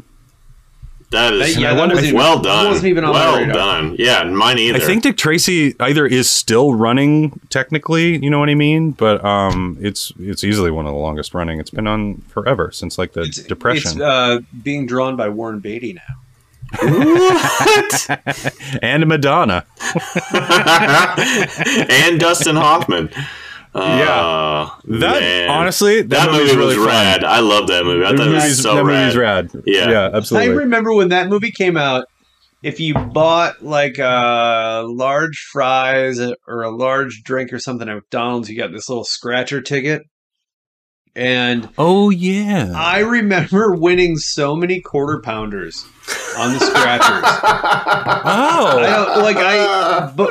[1.12, 2.66] That is That- yeah, that wasn't well that done.
[2.66, 3.53] wasn't even on my well radar.
[3.55, 3.97] done.
[3.99, 4.76] Yeah, mine either.
[4.78, 9.24] I think Dick Tracy either is still running technically, you know what I mean, but
[9.24, 11.59] um, it's it's easily one of the longest running.
[11.59, 15.95] It's been on forever since like the depression It's uh, being drawn by Warren Beatty
[15.95, 16.20] now.
[16.79, 18.53] What?
[18.83, 19.66] and Madonna.
[21.91, 23.11] and Dustin Hoffman.
[23.75, 25.49] Uh, That man.
[25.51, 26.95] honestly, that, that movie's movie really was fun.
[26.97, 27.25] rad.
[27.25, 28.05] I love that movie.
[28.05, 29.01] I That thought it was movie's, so that rad.
[29.03, 29.51] movie's rad.
[29.64, 29.91] Yeah.
[29.91, 30.49] yeah, absolutely.
[30.51, 32.07] I remember when that movie came out.
[32.62, 38.51] If you bought like a large fries or a large drink or something at McDonald's,
[38.51, 40.03] you got this little scratcher ticket.
[41.17, 45.85] And oh yeah, I remember winning so many quarter pounders
[46.39, 47.25] on the scratchers.
[47.25, 50.29] oh, I like I but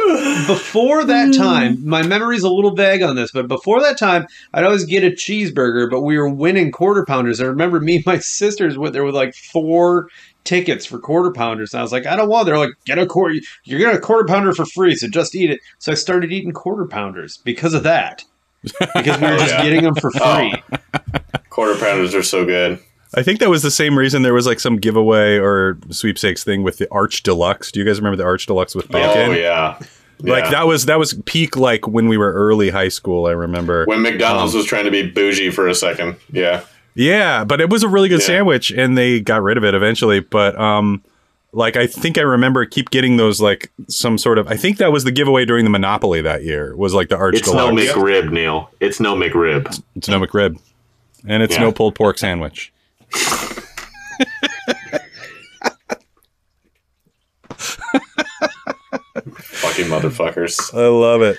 [0.47, 4.63] before that time, my memory's a little vague on this, but before that time, I'd
[4.63, 7.41] always get a cheeseburger, but we were winning quarter pounders.
[7.41, 10.07] I remember me and my sisters went there with like four
[10.45, 12.45] tickets for quarter pounders, and I was like, I don't want.
[12.45, 13.35] They're like, get a quarter.
[13.65, 15.59] You're getting a quarter pounder for free, so just eat it.
[15.77, 18.23] So I started eating quarter pounders because of that.
[18.63, 19.63] Because we were just Yeah.
[19.63, 20.53] getting them for free.
[21.49, 22.79] Quarter pounders are so good.
[23.15, 26.61] I think that was the same reason there was like some giveaway or sweepstakes thing
[26.61, 27.71] with the Arch Deluxe.
[27.71, 29.31] Do you guys remember the Arch Deluxe with bacon?
[29.31, 29.79] Oh yeah.
[30.21, 30.51] Like Yeah.
[30.51, 33.25] that was that was peak like when we were early high school.
[33.25, 33.85] I remember.
[33.85, 36.17] When McDonald's Um, was trying to be bougie for a second.
[36.31, 36.61] Yeah.
[36.93, 38.25] Yeah, but it was a really good Yeah.
[38.27, 40.19] sandwich, and they got rid of it eventually.
[40.19, 41.01] But um,
[41.51, 44.47] like I think I remember keep getting those like some sort of.
[44.47, 46.75] I think that was the giveaway during the Monopoly that year.
[46.75, 48.69] Was like the Arch It's no McRib, Neil.
[48.79, 49.81] It's no McRib.
[49.95, 50.59] It's no McRib,
[51.27, 51.61] and it's Yeah.
[51.63, 52.71] no pulled pork sandwich.
[59.33, 60.73] Fucking motherfuckers.
[60.73, 61.37] I love it.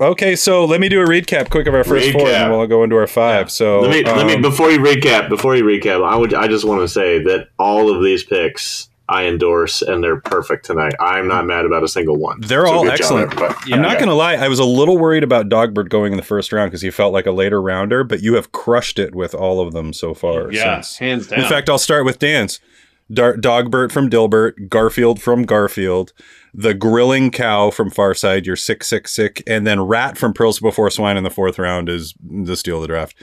[0.00, 2.66] Okay, so let me do a recap quick of our first four, and then we'll
[2.66, 3.50] go into our five.
[3.50, 5.28] So Let me let me um, before you recap.
[5.28, 8.87] Before you recap, I would I just want to say that all of these picks
[9.10, 10.92] I endorse, and they're perfect tonight.
[11.00, 12.40] I'm not mad about a single one.
[12.42, 13.32] They're all good job, excellent.
[13.40, 13.94] I'm not Yeah.
[13.94, 14.34] going to lie.
[14.34, 17.12] I was a little worried about Dogbert going in the first round because he felt
[17.14, 20.52] like a later rounder, but you have crushed it with all of them so far.
[20.52, 20.98] Yeah, since.
[20.98, 21.40] hands down.
[21.40, 22.60] In fact, I'll start with Dan's.
[23.10, 26.12] Dar- Dogbert from Dilbert, Garfield from Garfield,
[26.52, 30.60] the grilling cow from Far Side, your sick, sick, sick, and then Rat from Pearls
[30.60, 33.14] Before Swine in the fourth round is the steal of the draft.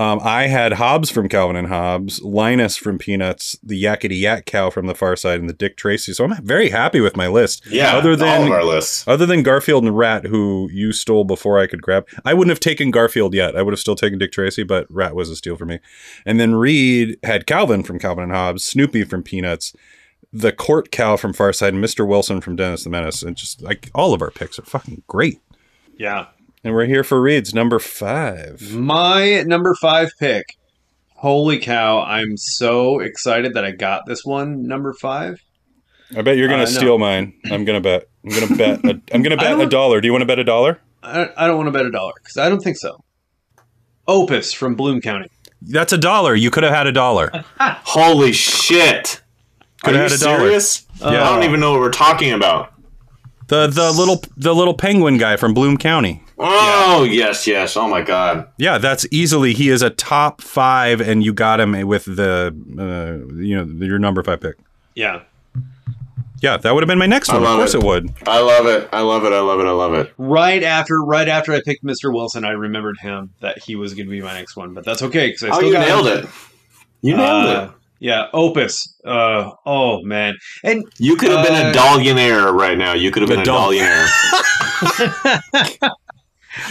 [0.00, 4.70] Um, I had Hobbes from Calvin and Hobbes, Linus from Peanuts, the Yakety Yak cow
[4.70, 6.14] from the Far Side, and the Dick Tracy.
[6.14, 7.66] So I'm very happy with my list.
[7.66, 9.06] Yeah, other than all of our lists.
[9.06, 12.60] other than Garfield and Rat, who you stole before I could grab, I wouldn't have
[12.60, 13.54] taken Garfield yet.
[13.54, 15.80] I would have still taken Dick Tracy, but Rat was a steal for me.
[16.24, 19.76] And then Reed had Calvin from Calvin and Hobbes, Snoopy from Peanuts,
[20.32, 22.08] the Court Cow from Far Side, and Mr.
[22.08, 23.22] Wilson from Dennis the Menace.
[23.22, 25.42] And just like all of our picks are fucking great.
[25.98, 26.28] yeah.
[26.62, 28.72] And we're here for reads number five.
[28.72, 30.56] My number five pick.
[31.16, 32.00] Holy cow!
[32.02, 34.66] I'm so excited that I got this one.
[34.66, 35.40] Number five.
[36.16, 36.70] I bet you're gonna Uh, no.
[36.70, 37.34] steal mine.
[37.50, 38.04] I'm gonna bet.
[38.24, 38.84] I'm gonna bet.
[38.84, 40.00] A, I'm gonna bet a dollar.
[40.00, 40.80] Do you want to bet a dollar?
[41.02, 43.02] I, I don't want to bet a dollar because I don't think so.
[44.06, 45.28] Opus from Bloom County.
[45.62, 46.34] That's a dollar.
[46.34, 47.30] You could have had a dollar.
[47.60, 49.20] Holy shit!
[49.84, 50.38] Are Could've you had a dollar.
[50.40, 50.86] serious?
[51.00, 51.08] Yeah.
[51.08, 52.72] I don't even know what we're talking about.
[53.48, 56.22] The the little the little penguin guy from Bloom County.
[56.42, 57.76] Oh yes, yes.
[57.76, 58.48] Oh my god.
[58.56, 62.46] Yeah, that's easily he is a top five, and you got him with the
[62.78, 64.56] uh, you know your number five pick.
[64.94, 65.20] Yeah.
[66.42, 67.42] Yeah, that would have been my next one.
[67.42, 67.82] Of course, it.
[67.82, 68.14] it would.
[68.26, 68.88] I love it.
[68.94, 69.32] I love it.
[69.34, 69.66] I love it.
[69.66, 70.10] I love it.
[70.16, 72.10] Right after, right after I picked Mr.
[72.10, 75.02] Wilson, I remembered him that he was going to be my next one, but that's
[75.02, 76.24] okay because I Oh, still you got nailed him.
[76.24, 76.30] it.
[77.02, 77.76] You nailed Uh, it.
[77.98, 78.96] Yeah, Opus.
[79.04, 82.94] Uh, oh man, and You could have been uh, a dollionaire right now.
[82.94, 84.08] You could have been A a doll- dollionaire.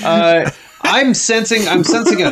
[0.03, 0.49] Uh,
[0.81, 2.31] I'm sensing, I'm sensing a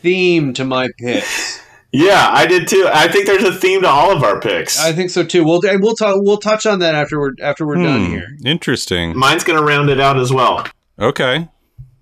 [0.00, 1.60] theme to my picks.
[1.92, 2.88] yeah, I did too.
[2.92, 4.78] I think there's a theme to all of our picks.
[4.78, 5.44] I think so too.
[5.44, 6.16] We'll we'll talk.
[6.18, 8.28] We'll touch on that after we're after we're done Hmm, here.
[8.44, 9.16] Interesting.
[9.16, 10.66] Mine's going to round it out as well.
[10.98, 11.48] Okay.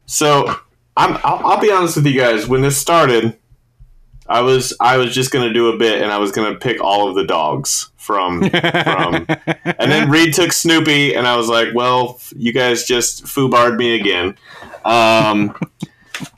[0.07, 0.47] So
[0.97, 1.17] I'm.
[1.25, 2.47] I'll, I'll be honest with you guys.
[2.47, 3.37] When this started,
[4.29, 7.09] I was I was just gonna do a bit, and I was gonna pick all
[7.09, 12.21] of the dogs from from, and then Reed took Snoopy, and I was like, well,
[12.37, 14.37] you guys just foobarred me again.
[14.85, 15.57] Um,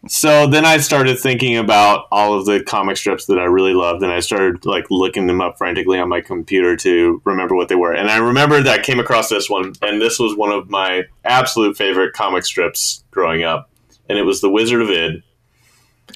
[0.09, 4.03] so then I started thinking about all of the comic strips that I really loved,
[4.03, 7.75] and I started like looking them up frantically on my computer to remember what they
[7.75, 7.93] were.
[7.93, 11.05] And I remember that I came across this one, and this was one of my
[11.25, 13.71] absolute favorite comic strips growing up,
[14.09, 15.23] and it was The Wizard of Id.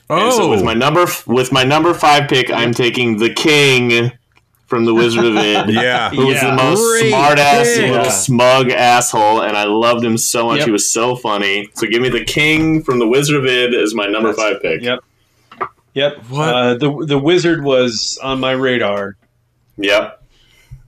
[0.09, 4.13] And so Oh, with my number with my number five pick, I'm taking the King
[4.73, 5.69] from The Wizard of Id.
[5.75, 6.09] yeah.
[6.09, 6.57] Who was Yeah.
[6.57, 8.09] the most Great smart ass little Yeah.
[8.09, 10.61] smug asshole, and I loved him so much.
[10.61, 10.65] Yep.
[10.67, 11.69] He was so funny.
[11.75, 14.63] So give me the King from The Wizard of Id as my number That's- five
[14.63, 14.81] pick.
[14.81, 15.01] Yep.
[15.93, 16.17] Yep.
[16.31, 16.49] What?
[16.55, 19.17] Uh, the the wizard was on my radar.
[19.77, 20.21] Yep.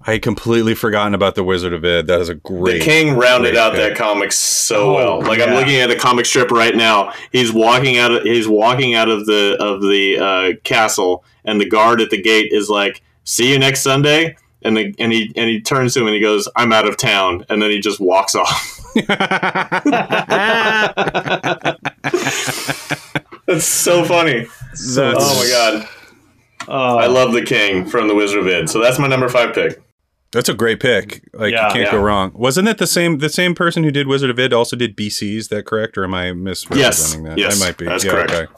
[0.07, 2.07] I had completely forgotten about the Wizard of Id.
[2.07, 2.79] That is a great.
[2.79, 3.81] The King rounded great out pick.
[3.81, 5.23] that comic so Oh, well.
[5.23, 7.13] Like I'm looking at the comic strip right now.
[7.33, 8.13] He's walking out.
[8.13, 12.21] Of, he's walking out of the of the uh, castle, and the guard at the
[12.21, 16.01] gate is like, "See you next Sunday." And the, and he and he turns to
[16.01, 18.81] him and he goes, "I'm out of town," and then he just walks off.
[23.47, 24.47] That's so funny.
[24.95, 25.89] That's- Oh my god,
[26.67, 28.71] Uh, I love the King from the Wizard of Id.
[28.71, 29.79] So that's my number five pick.
[30.33, 31.23] That's a great pick.
[31.35, 31.67] Like Yeah.
[31.69, 32.33] you can't go wrong.
[32.35, 35.37] Wasn't that the same the same person who did Wizard of Id also did BCs?
[35.37, 37.37] Is that correct, or am I misrepresenting that?
[37.39, 37.61] Yes.
[37.63, 37.85] I might be.
[37.85, 38.33] That's yeah, correct.
[38.33, 38.53] Okay.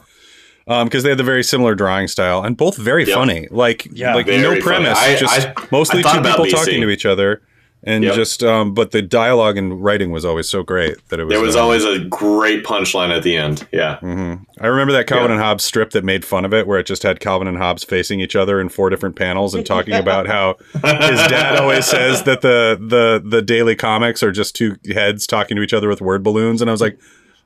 [0.68, 3.14] Um, because they had the very similar drawing style and both very Yep.
[3.14, 3.46] funny.
[3.52, 4.14] Like, Yeah.
[4.16, 6.50] like no premise, I- just I- mostly I two people BC.
[6.50, 7.40] talking to each other,
[7.84, 8.14] and Yep.
[8.16, 8.42] just.
[8.42, 11.32] Um, but the dialogue and writing was always so great that it was.
[11.32, 13.64] There was um, always a great punchline at the end.
[13.70, 13.98] Yeah.
[14.02, 14.40] Mhm.
[14.60, 15.34] I remember that Calvin Yeah.
[15.34, 17.84] and Hobbes strip that made fun of it, where it just had Calvin and Hobbes
[17.84, 22.24] facing each other in four different panels and talking about how his dad always says
[22.24, 26.00] that the the the daily comics are just two heads talking to each other with
[26.00, 26.98] word balloons, and I was like,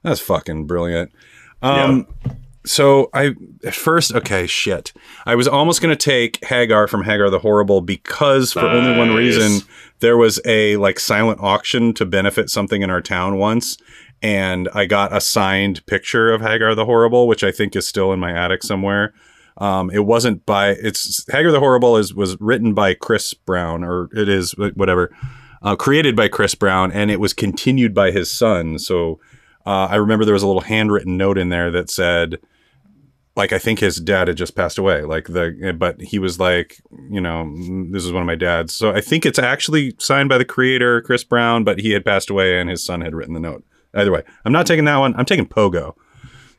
[0.02, 1.12] that's fucking brilliant.
[1.62, 2.06] Um,
[2.64, 3.34] so I
[3.64, 4.92] at first, okay, shit.
[5.24, 9.66] I was almost gonna take Hagar from Hagar the Horrible because for only one reason
[10.00, 13.78] there was a like silent auction to benefit something in our town once,
[14.22, 18.12] and I got a signed picture of Hagar the Horrible, which I think is still
[18.12, 19.14] in my attic somewhere.
[19.56, 24.08] Um, it wasn't by it's Hagar the Horrible is was written by Chris Browne or
[24.14, 25.14] it is whatever,
[25.62, 28.78] uh, created by Chris Browne, and it was continued by his son.
[28.78, 29.18] So
[29.66, 32.38] uh, I remember there was a little handwritten note in there that said,
[33.36, 36.80] like I think his dad had just passed away, like the but he was like,
[37.10, 38.74] you know, "Mm, this is one of my dads.
[38.74, 42.30] So I think it's actually signed by the creator Chris Browne, but he had passed
[42.30, 43.64] away and his son had written the note.
[43.94, 45.14] Either way, I'm not taking that one.
[45.16, 45.94] I'm taking Pogo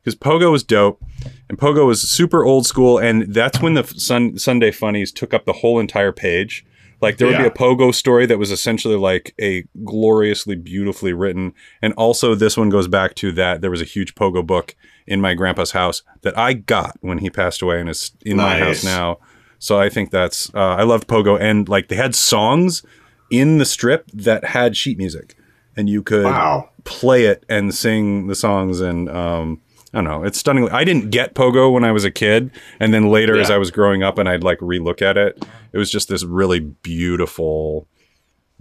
[0.01, 1.01] because Pogo was dope,
[1.47, 5.45] and Pogo was super old school, and that's when the sun, Sunday Funnies took up
[5.45, 6.65] the whole entire page.
[7.01, 11.53] Like there would be a Pogo story that was essentially like a gloriously beautifully written,
[11.81, 14.75] and also this one goes back to that there was a huge Pogo book
[15.07, 18.57] in my grandpa's house that I got when he passed away, and is in my
[18.59, 19.17] house now.
[19.59, 22.83] So I think that's uh, I loved Pogo, and like they had songs
[23.29, 25.35] in the strip that had sheet music,
[25.75, 26.69] and you could Wow.
[26.83, 29.61] play it and sing the songs and um
[29.93, 30.23] I don't know.
[30.23, 30.69] It's stunning.
[30.69, 32.49] I didn't get Pogo when I was a kid,
[32.79, 35.43] and then later as I was growing up and I'd like relook at it,
[35.73, 37.87] it was just this really beautiful.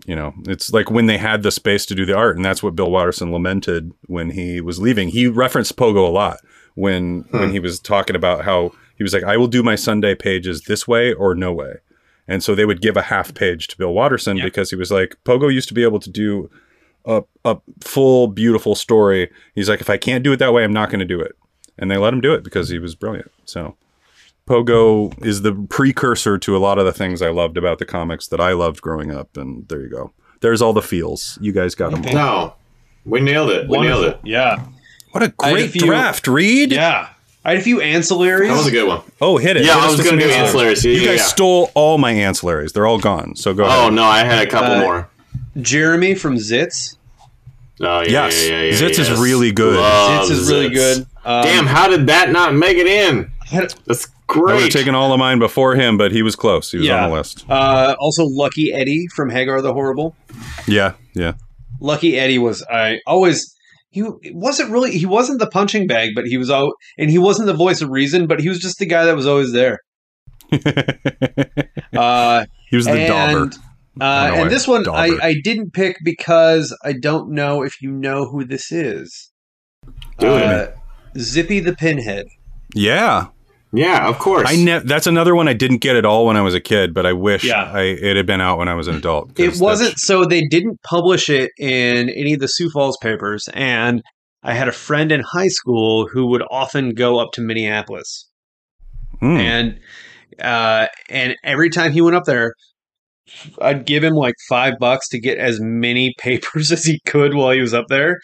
[0.06, 2.62] You know, it's like when they had the space to do the art, and that's
[2.62, 5.08] what Bill Watterson lamented when he was leaving.
[5.08, 6.38] He referenced Pogo a lot
[6.74, 7.38] when hmm.
[7.38, 10.62] when he was talking about how he was like, "I will do my Sunday pages
[10.62, 11.74] this way or no way,"
[12.26, 14.44] and so they would give a half page to Bill Watterson Yeah.
[14.44, 16.50] because he was like, "Pogo used to be able to do
[17.04, 20.72] a, a full beautiful story he's like if i can't do it that way i'm
[20.72, 21.32] not going to do it
[21.78, 23.76] and they let him do it because he was brilliant so
[24.50, 28.26] pogo is the precursor to a lot of the things i loved about the comics
[28.28, 31.74] that i loved growing up and there you go there's all the feels you guys
[31.74, 32.00] got them.
[32.14, 32.54] No,
[33.04, 33.68] we nailed it.
[33.68, 34.18] We nailed it.
[34.24, 34.64] Yeah.
[35.12, 37.08] what a I had a great few- draft reed Yeah.
[37.44, 38.48] I had a few ancillaries.
[38.48, 39.02] That was a good one.
[39.20, 40.82] oh hit it Yeah, Hit I was going to some do ancillaries.
[40.84, 41.24] Yeah, you yeah, guys yeah.
[41.24, 44.50] stole all my ancillaries they're all gone so go Oh ahead no, I had a
[44.50, 45.10] couple Uh, more.
[45.60, 46.96] Jeremy from Zits.
[47.82, 48.48] Oh, yeah, Yes.
[48.48, 49.76] yeah, yeah, yeah, Zits is really good.
[49.78, 50.74] Love Zits is really Zits.
[50.74, 51.06] good.
[51.24, 53.30] Um, Damn, how did that not make it in?
[53.46, 53.74] had-
[54.34, 56.70] That's I would have taken all of mine before him, but he was close.
[56.72, 57.04] He was Yeah.
[57.04, 57.44] on the list.
[57.48, 60.16] Uh, also, Lucky Eddie from Hagar the Horrible.
[60.66, 61.32] Yeah, yeah.
[61.80, 63.54] Lucky Eddie was I always
[63.90, 64.02] he
[64.32, 67.54] wasn't really he wasn't the punching bag, but he was all and he wasn't the
[67.54, 69.78] voice of reason, but he was just the guy that was always there.
[71.92, 73.50] Uh, he was the and dauber.
[74.00, 75.18] uh, and this one I.
[75.22, 79.32] I didn't pick because I don't know if you know who this is.
[80.18, 80.42] Do it.
[80.44, 80.66] Uh,
[81.18, 82.26] Zippy the Pinhead.
[82.74, 83.26] Yeah,
[83.72, 84.48] Yeah, of course.
[84.50, 86.92] I ne- That's another one I didn't get at all when I was a kid,
[86.92, 87.70] but I wish Yeah.
[87.72, 89.38] I, it had been out when I was an adult.
[89.38, 93.48] It wasn't that's- so they didn't publish it in any of the Sioux Falls papers,
[93.54, 94.02] and
[94.42, 98.26] I had a friend in high school who would often go up to Minneapolis.
[99.20, 99.36] Hmm.
[99.36, 99.78] and
[100.42, 102.54] uh, and every time he went up there,
[103.60, 107.50] I'd give him like five bucks to get as many papers as he could while
[107.50, 108.18] he was up there,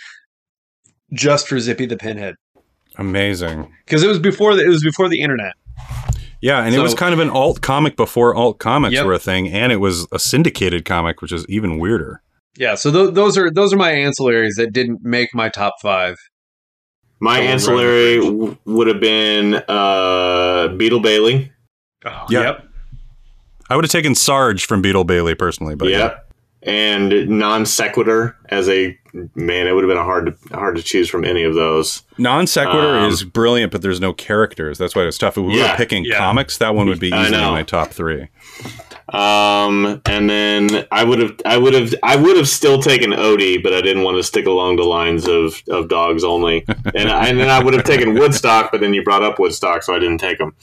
[1.12, 2.34] just for Zippy the Pinhead,
[2.99, 3.72] amazing.
[3.84, 5.55] because it was before the, it was before the internet.
[6.40, 9.07] Yeah, and it was kind of an alt comic before alt comics Yep.
[9.07, 12.22] were a thing, and it was a syndicated comic, which is even weirder.
[12.59, 16.16] Yeah, so th- those are those are my ancillaries that didn't make my top five.
[17.20, 21.51] My ancillary w- would have been uh, Beetle Bailey.
[22.05, 22.40] Oh, Yeah.
[22.42, 22.62] Yep.
[23.70, 26.25] I would have taken Sarge from Beetle Bailey personally, but yep.
[26.66, 28.98] And non sequitur as a
[29.36, 32.02] man, it would have been a hard to hard to choose from any of those.
[32.18, 34.76] non sequitur Um, is brilliant, but there's no characters.
[34.76, 35.38] That's why it's tough.
[35.38, 36.18] If we Yeah, were picking yeah.
[36.18, 37.52] comics, that one would be I easily know.
[37.52, 38.28] my top three.
[39.10, 43.62] Um, and then I would have, I would have, I would have still taken Odie,
[43.62, 46.64] but I didn't want to stick along the lines of, of dogs only.
[46.92, 49.84] And, I, and then I would have taken Woodstock, but then you brought up Woodstock,
[49.84, 50.56] so I didn't take him.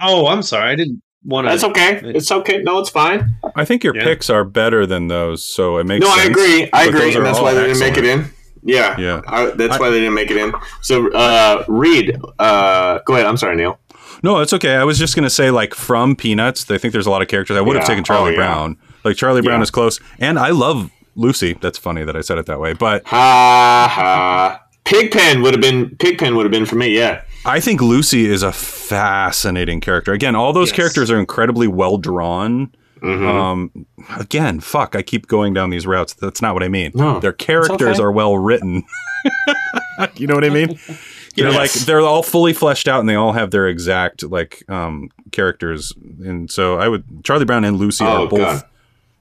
[0.00, 1.50] Oh, I'm sorry, I didn't want to.
[1.50, 2.00] That's okay.
[2.14, 2.58] It's okay.
[2.62, 3.34] No, it's fine.
[3.56, 4.04] I think your Yeah.
[4.04, 6.64] picks are better than those, so it makes No, I agree.
[6.72, 8.30] I but agree, and that's why they didn't make it in.
[8.64, 9.20] Yeah, Yeah.
[9.26, 10.52] I, that's I- why they didn't make it in.
[10.82, 13.26] So, uh, Reed, uh, go ahead.
[13.26, 13.78] I'm sorry, Neil.
[14.22, 14.74] No, it's okay.
[14.74, 17.56] I was just gonna say, like from Peanuts, they think there's a lot of characters.
[17.56, 18.36] I would have taken Charlie Oh, yeah.
[18.36, 18.76] Brown.
[19.04, 19.62] Like Charlie Brown Yeah.
[19.64, 21.56] is close, and I love Lucy.
[21.60, 24.60] That's funny that I said it that way, but Ha ha.
[24.84, 26.88] Pigpen would have been Pigpen would have been for me.
[26.88, 27.20] Yeah.
[27.44, 30.12] I think Lucy is a fascinating character.
[30.12, 30.76] Again, all those Yes.
[30.76, 32.70] characters are incredibly well drawn.
[33.02, 33.26] Mhm.
[33.26, 33.70] Um,
[34.18, 36.14] again, fuck, I keep going down these routes.
[36.14, 36.90] That's not what I mean.
[36.94, 38.02] No, Their characters okay.
[38.02, 38.82] are well written.
[40.16, 40.78] you know what I mean?
[41.36, 41.56] They're Yes.
[41.76, 45.92] like they're all fully fleshed out, and they all have their exact like um, characters.
[46.24, 48.62] And so I would Charlie Brown and Lucy Oh, are both God.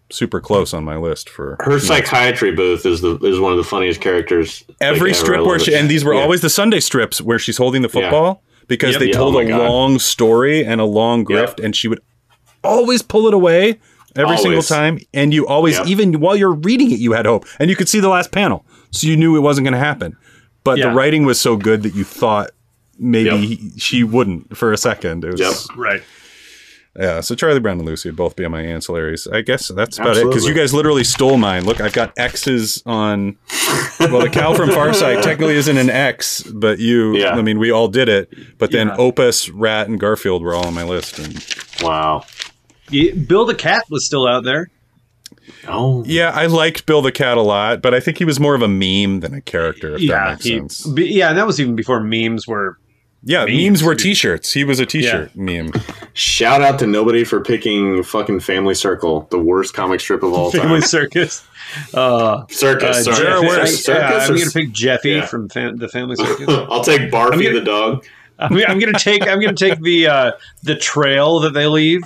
[0.09, 3.63] Super close on my list for Her psychiatry booth is the is one of the
[3.63, 4.63] funniest characters.
[4.79, 6.21] every like, strip where she and these were Yeah.
[6.21, 8.99] always the Sunday strips where she's holding the football because Yep.
[8.99, 9.69] they Yeah, oh told oh a God.
[9.69, 11.99] long story and a long grift and she would
[12.63, 13.79] always pull it away
[14.15, 15.87] every single time and you always Yep.
[15.87, 18.65] even while you're reading it you had hope and you could see the last panel
[18.91, 20.15] so you knew it wasn't going to happen
[20.63, 20.89] but Yeah.
[20.89, 22.51] the writing was so good that you thought
[22.97, 25.77] maybe he- she wouldn't for a second it was Yep.
[25.77, 26.01] right.
[26.99, 29.31] Yeah, so Charlie Brown and Lucy would both be on my ancillaries.
[29.31, 31.63] I guess that's about it because you guys literally stole mine.
[31.65, 33.37] Look, I've got X's on.
[33.99, 37.15] Well, the cow from Far Side technically isn't an X, but you.
[37.17, 37.35] Yeah.
[37.35, 38.33] I mean, we all did it.
[38.57, 38.95] But then Yeah.
[38.97, 41.19] Opus, Rat, and Garfield were all on my list.
[41.19, 41.45] And
[41.81, 42.23] Wow.
[42.89, 44.69] Yeah, Bill the Cat was still out there.
[45.67, 46.03] Oh.
[46.07, 48.61] yeah, I liked Bill the Cat a lot, but I think he was more of
[48.61, 49.95] a meme than a character.
[49.95, 50.85] If that makes he- sense.
[50.87, 52.77] b- yeah, and that was even before memes were.
[53.23, 53.95] Yeah, memes, memes, were.
[53.95, 54.53] T-shirts.
[54.53, 55.71] He was a T-shirt meme.
[56.13, 60.51] Shout out to nobody for picking fucking Family Circle, the worst comic strip of all
[60.51, 60.61] time.
[60.61, 60.87] Family time.
[60.87, 61.43] Circus.
[61.93, 63.05] Uh, Circus.
[63.07, 63.17] uh, sorry.
[63.25, 65.25] Jeffy- Where- I, Circus yeah, I'm gonna pick Jeffy Yeah.
[65.25, 66.47] from fam- the Family Circus.
[66.49, 68.05] I'll take Barfy I'm gonna- the dog.
[68.39, 70.31] I'm, I'm gonna take I'm gonna take the uh,
[70.63, 72.03] the trail that they leave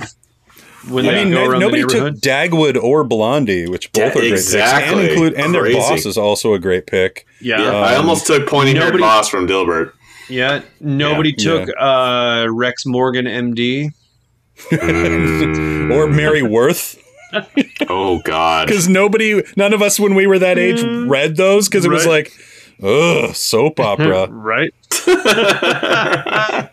[0.89, 2.15] when I they mean, go no- around nobody the took.
[2.15, 5.01] Dagwood or Blondie, which both Da- are great picks, exactly.
[5.03, 5.77] and include and their Crazy.
[5.77, 7.27] boss is also a great pick.
[7.41, 7.77] yeah, Yeah, yeah.
[7.77, 9.91] I almost took pointy haired nobody- boss from Dilbert.
[10.31, 11.65] Yeah, nobody Yeah.
[11.65, 13.91] took uh, Rex Morgan, MD.
[14.69, 15.91] Mm.
[15.91, 16.97] or Mary Worth
[17.89, 18.67] oh God.
[18.67, 22.05] because nobody, none of us when we were that age read those because it was
[22.05, 22.31] like,
[22.83, 24.27] ugh, soap opera.
[24.27, 24.71] Right.
[25.05, 26.69] but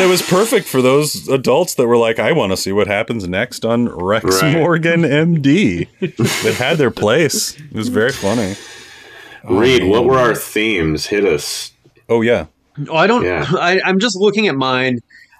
[0.00, 3.28] it was perfect for those adults that were like, I want to see what happens
[3.28, 4.54] next on Rex Right.
[4.56, 5.88] Morgan MD.
[6.42, 7.58] they had their place.
[7.60, 8.54] It was very funny.
[9.44, 11.06] Reed, what were our themes?
[11.06, 11.72] Hit us.
[12.08, 12.46] Oh yeah,
[12.88, 13.24] Oh, I don't.
[13.24, 13.46] Yeah.
[13.58, 14.98] I, I'm just looking at mine.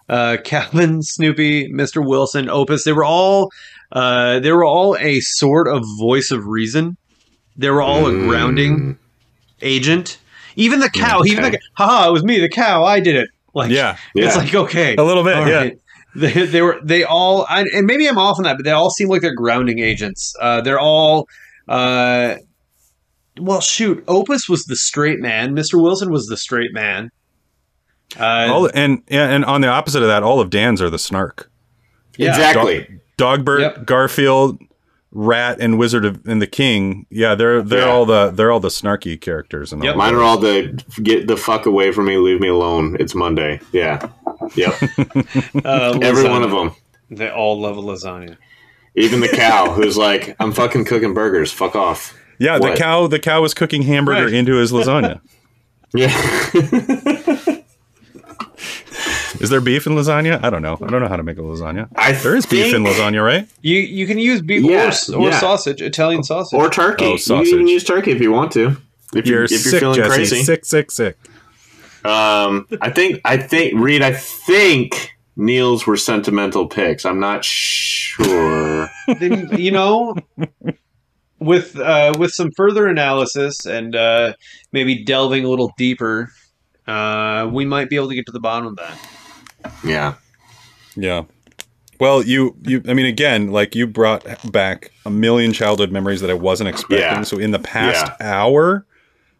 [0.08, 2.04] Uh, Calvin, Snoopy, Mr.
[2.06, 2.84] Wilson, Opus.
[2.84, 3.50] They were all.
[3.92, 6.96] Uh, they were all a sort of voice of reason.
[7.56, 8.28] They were all a Mm.
[8.28, 8.98] grounding
[9.62, 10.18] agent.
[10.56, 11.22] Even the cow.
[11.24, 11.58] Even the Okay.
[11.74, 12.84] haha, it was me, the cow.
[12.84, 13.28] I did it.
[13.54, 14.26] Like yeah, Yeah.
[14.26, 15.36] It's like okay, a little bit.
[15.48, 15.78] yeah, right.
[16.14, 18.90] They, they were they all I, and maybe I'm off on that, but they all
[18.90, 20.34] seem like they're grounding agents.
[20.40, 21.26] Uh, they're all
[21.68, 22.36] Uh,
[23.38, 25.54] well, shoot, Opus was the straight man.
[25.54, 25.80] Mr.
[25.82, 27.10] Wilson was the straight man.
[28.18, 31.50] Uh, All and and on the opposite of that, all of Dan's are the snark.
[32.16, 32.28] yeah.
[32.30, 32.86] exactly.
[33.18, 33.86] Dogbert, Yep.
[33.86, 34.58] Garfield,
[35.10, 37.06] Rat, and Wizard of and the King.
[37.10, 37.90] Yeah, they're they're Yeah.
[37.92, 39.72] all the they're all the snarky characters.
[39.72, 39.96] And Yep.
[39.96, 42.96] Mine are all the get the fuck away from me, leave me alone.
[43.00, 43.60] It's Monday.
[43.72, 44.08] Yeah.
[44.54, 44.74] Yep.
[45.64, 46.72] Uh, Every one of them.
[47.10, 48.36] They all love lasagna.
[48.94, 51.50] Even the cow who's like, I'm fucking cooking burgers.
[51.52, 52.14] Fuck off.
[52.38, 52.72] Yeah, What?
[52.72, 54.34] the cow the cow was cooking hamburger Right.
[54.34, 55.20] into his lasagna.
[55.94, 56.10] Yeah.
[59.40, 60.42] Is there beef in lasagna?
[60.42, 60.78] I don't know.
[60.80, 61.88] I don't know how to make a lasagna.
[61.96, 63.48] I There is beef in lasagna, right?
[63.62, 65.38] You you can use beef Yeah, or, or yeah.
[65.40, 66.58] sausage, Italian sausage.
[66.58, 67.04] or turkey.
[67.04, 68.76] Oh, You can even use turkey if you want to.
[69.14, 70.14] If You're you're, if you're sick, feeling Jesse.
[70.14, 70.42] crazy.
[70.42, 71.16] Sick, sick, sick.
[72.04, 74.02] Um, I think I think Reed.
[74.02, 77.04] I think Neil's were sentimental picks.
[77.04, 78.88] I'm not sure.
[79.18, 80.14] then you know
[81.38, 84.32] with uh, with some further analysis and uh,
[84.72, 86.30] maybe delving a little deeper
[86.86, 88.96] uh, we might be able to get to the bottom of that
[89.84, 90.14] yeah.
[90.96, 91.24] Yeah.
[91.98, 96.30] Well, you you I mean again, like you brought back a million childhood memories that
[96.30, 96.98] I wasn't expecting.
[96.98, 97.22] Yeah.
[97.22, 98.86] So in the past hour,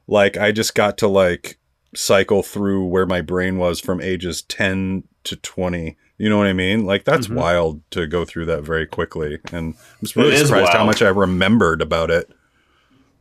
[0.07, 1.59] like I just got to like
[1.95, 5.97] cycle through where my brain was from ages 10 to 20.
[6.19, 6.87] You know what I mean?
[6.87, 7.35] Like that's Mhm.
[7.37, 11.09] wild to go through that very quickly and I'm just really surprised how much I
[11.09, 12.31] remembered about it.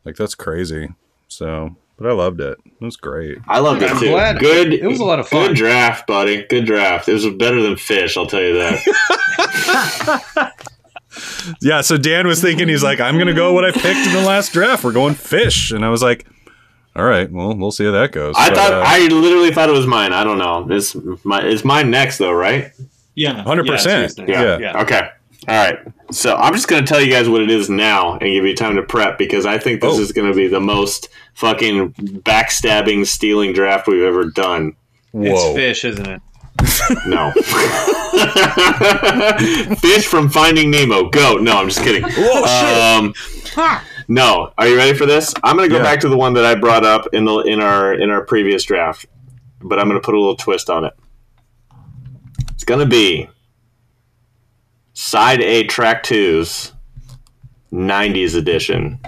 [0.06, 0.90] Like that's crazy.
[1.28, 2.58] So, but I loved it.
[2.66, 3.38] It was great.
[3.48, 4.10] I loved it I'm too.
[4.10, 4.40] glad.
[4.40, 4.74] Good.
[4.74, 5.48] It was a lot of fun.
[5.50, 6.44] Good draft, buddy.
[6.48, 7.08] Good draft.
[7.10, 8.18] It was better than fish.
[8.18, 10.52] I'll tell you that.
[11.62, 14.24] Yeah, so Dan was thinking he's like, I'm gonna go what I picked in the
[14.28, 14.84] last draft.
[14.84, 16.26] We're going fish, and I was like,
[16.96, 18.36] all right, well, we'll see how that goes.
[18.38, 20.12] I But, thought uh, I literally thought it was mine.
[20.12, 20.68] I don't know.
[20.70, 20.94] It's
[21.24, 22.72] my it's mine next though, right?
[23.16, 24.28] yeah 100%.
[24.28, 24.82] yeah, Yeah.
[24.82, 25.08] Okay.
[25.48, 25.80] All right.
[26.12, 28.76] So I'm just gonna tell you guys what it is now and give you time
[28.76, 30.02] to prep because I think this Oh.
[30.02, 34.76] is gonna be the most fucking backstabbing, stealing draft we've ever done.
[35.12, 36.22] whoa, it's fish isn't it
[37.06, 37.32] No.
[39.80, 41.10] Fish from Finding Nemo.
[41.10, 41.36] Go.
[41.38, 42.04] No, I'm just kidding.
[42.10, 43.14] Whoa, Um,
[44.08, 44.54] no.
[44.58, 45.34] Are you ready for this?
[45.44, 45.92] I'm going to go Yeah.
[45.92, 48.64] back to the one that I brought up in the in our in our previous
[48.64, 49.06] draft,
[49.62, 50.94] but I'm going to put a little twist on it.
[52.52, 53.28] It's going to be
[54.94, 56.72] side A track 2's
[57.74, 59.00] 90s edition.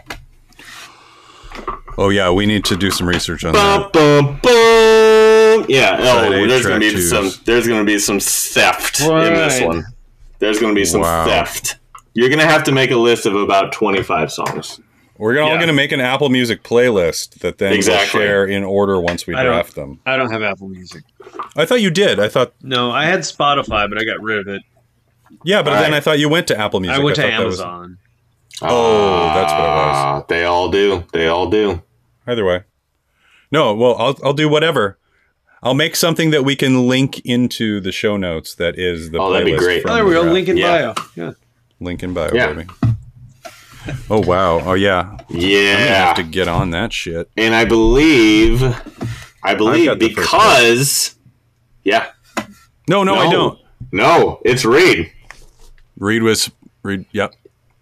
[1.97, 3.93] Oh yeah, we need to do some research on Bum, that.
[3.93, 5.65] bum, bum.
[5.69, 5.97] Yeah.
[5.97, 7.09] Side Oh, there's going to be twos.
[7.09, 7.31] some.
[7.45, 9.85] There's going to be some theft in this one.
[10.39, 11.25] There's going to be some Wow.
[11.25, 11.77] theft.
[12.13, 14.79] You're going to have to make a list of about 25 songs.
[15.19, 15.55] We're all Yeah.
[15.55, 18.19] going to make an Apple Music playlist that then Exactly.
[18.19, 19.99] we'll share in order once we I draft them.
[20.05, 21.03] i don't have apple music
[21.55, 22.19] I thought you did.
[22.19, 24.61] I thought, no i had spotify but i got rid of it
[25.43, 25.97] yeah, but All then right.
[25.97, 26.99] I thought you went to Apple Music.
[26.99, 27.97] i went to thought that was- amazon
[28.61, 29.95] Oh, that's what it was.
[29.95, 31.03] Ah, They all do.
[31.13, 31.81] They all do.
[32.27, 32.63] Either way.
[33.51, 34.97] No, well, I'll I'll do whatever.
[35.63, 38.53] I'll make something that we can link into the show notes.
[38.55, 39.83] That is the Oh, that'd be great.
[39.85, 40.33] oh, there the we go draft.
[40.33, 40.93] link in Yeah.
[40.93, 41.31] bio yeah
[41.79, 42.53] Link in bio, Yeah.
[42.53, 42.69] baby.
[44.09, 44.59] Oh wow!
[44.59, 45.59] Oh yeah, Yeah.
[45.71, 47.29] I'm gonna have to get on that shit.
[47.37, 48.61] and I believe,
[49.43, 51.15] I believe got the first because,
[51.85, 52.07] yeah.
[52.89, 53.57] No, no, I don't.
[53.93, 55.11] No, it's Reed.
[55.97, 56.51] Reed was
[56.83, 57.05] Reed.
[57.13, 57.33] Yep.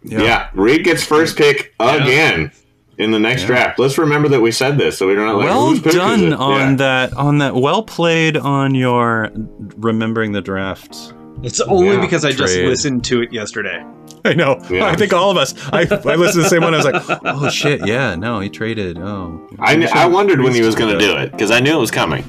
[0.03, 0.49] Yeah.
[0.53, 2.51] Reed gets first pick again
[2.97, 3.47] in the next Yeah.
[3.47, 3.79] draft.
[3.79, 5.27] Let's remember that we said this, so we don't.
[5.27, 6.33] like well whose pick is done it?
[6.33, 6.75] on Yeah.
[6.75, 7.13] that.
[7.17, 7.55] On that.
[7.55, 9.31] Well played on your
[9.77, 11.13] remembering the draft.
[11.43, 13.83] it's only Yeah, because i just listened to it yesterday
[14.23, 14.59] I know.
[14.71, 14.85] Yeah.
[14.87, 15.53] I think all of us.
[15.71, 16.73] I, I listened to the same one.
[16.73, 18.97] I was like, oh shit, yeah, no, he traded.
[18.97, 21.59] Oh, I, kn- I wondered when he was going to do do it because I
[21.59, 22.23] knew it was coming.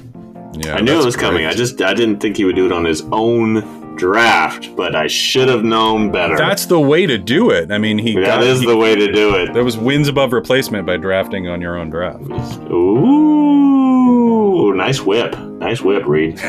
[0.59, 1.47] Yeah, I knew it that's was coming.
[1.47, 3.62] I just I didn't think he would do it on his own
[3.97, 6.36] draft, but I should have known better.
[6.36, 7.70] That's the way to do it.
[7.72, 9.53] I mean, he that got is he- the way to do it.
[9.55, 12.22] There was wins above replacement by drafting on your own draft.
[12.70, 15.36] Ooh, nice whip.
[15.38, 16.38] Nice whip, Reed.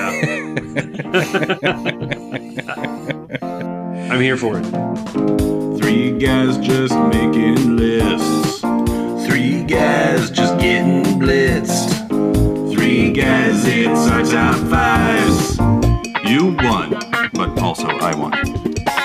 [4.10, 4.66] i'm here for it
[5.80, 8.62] Three guys just making lists.
[9.28, 12.74] Three guys just getting blitzed.
[12.74, 15.58] Three guys, it's our top fives.
[16.28, 16.90] You won,
[17.34, 18.97] but also I won.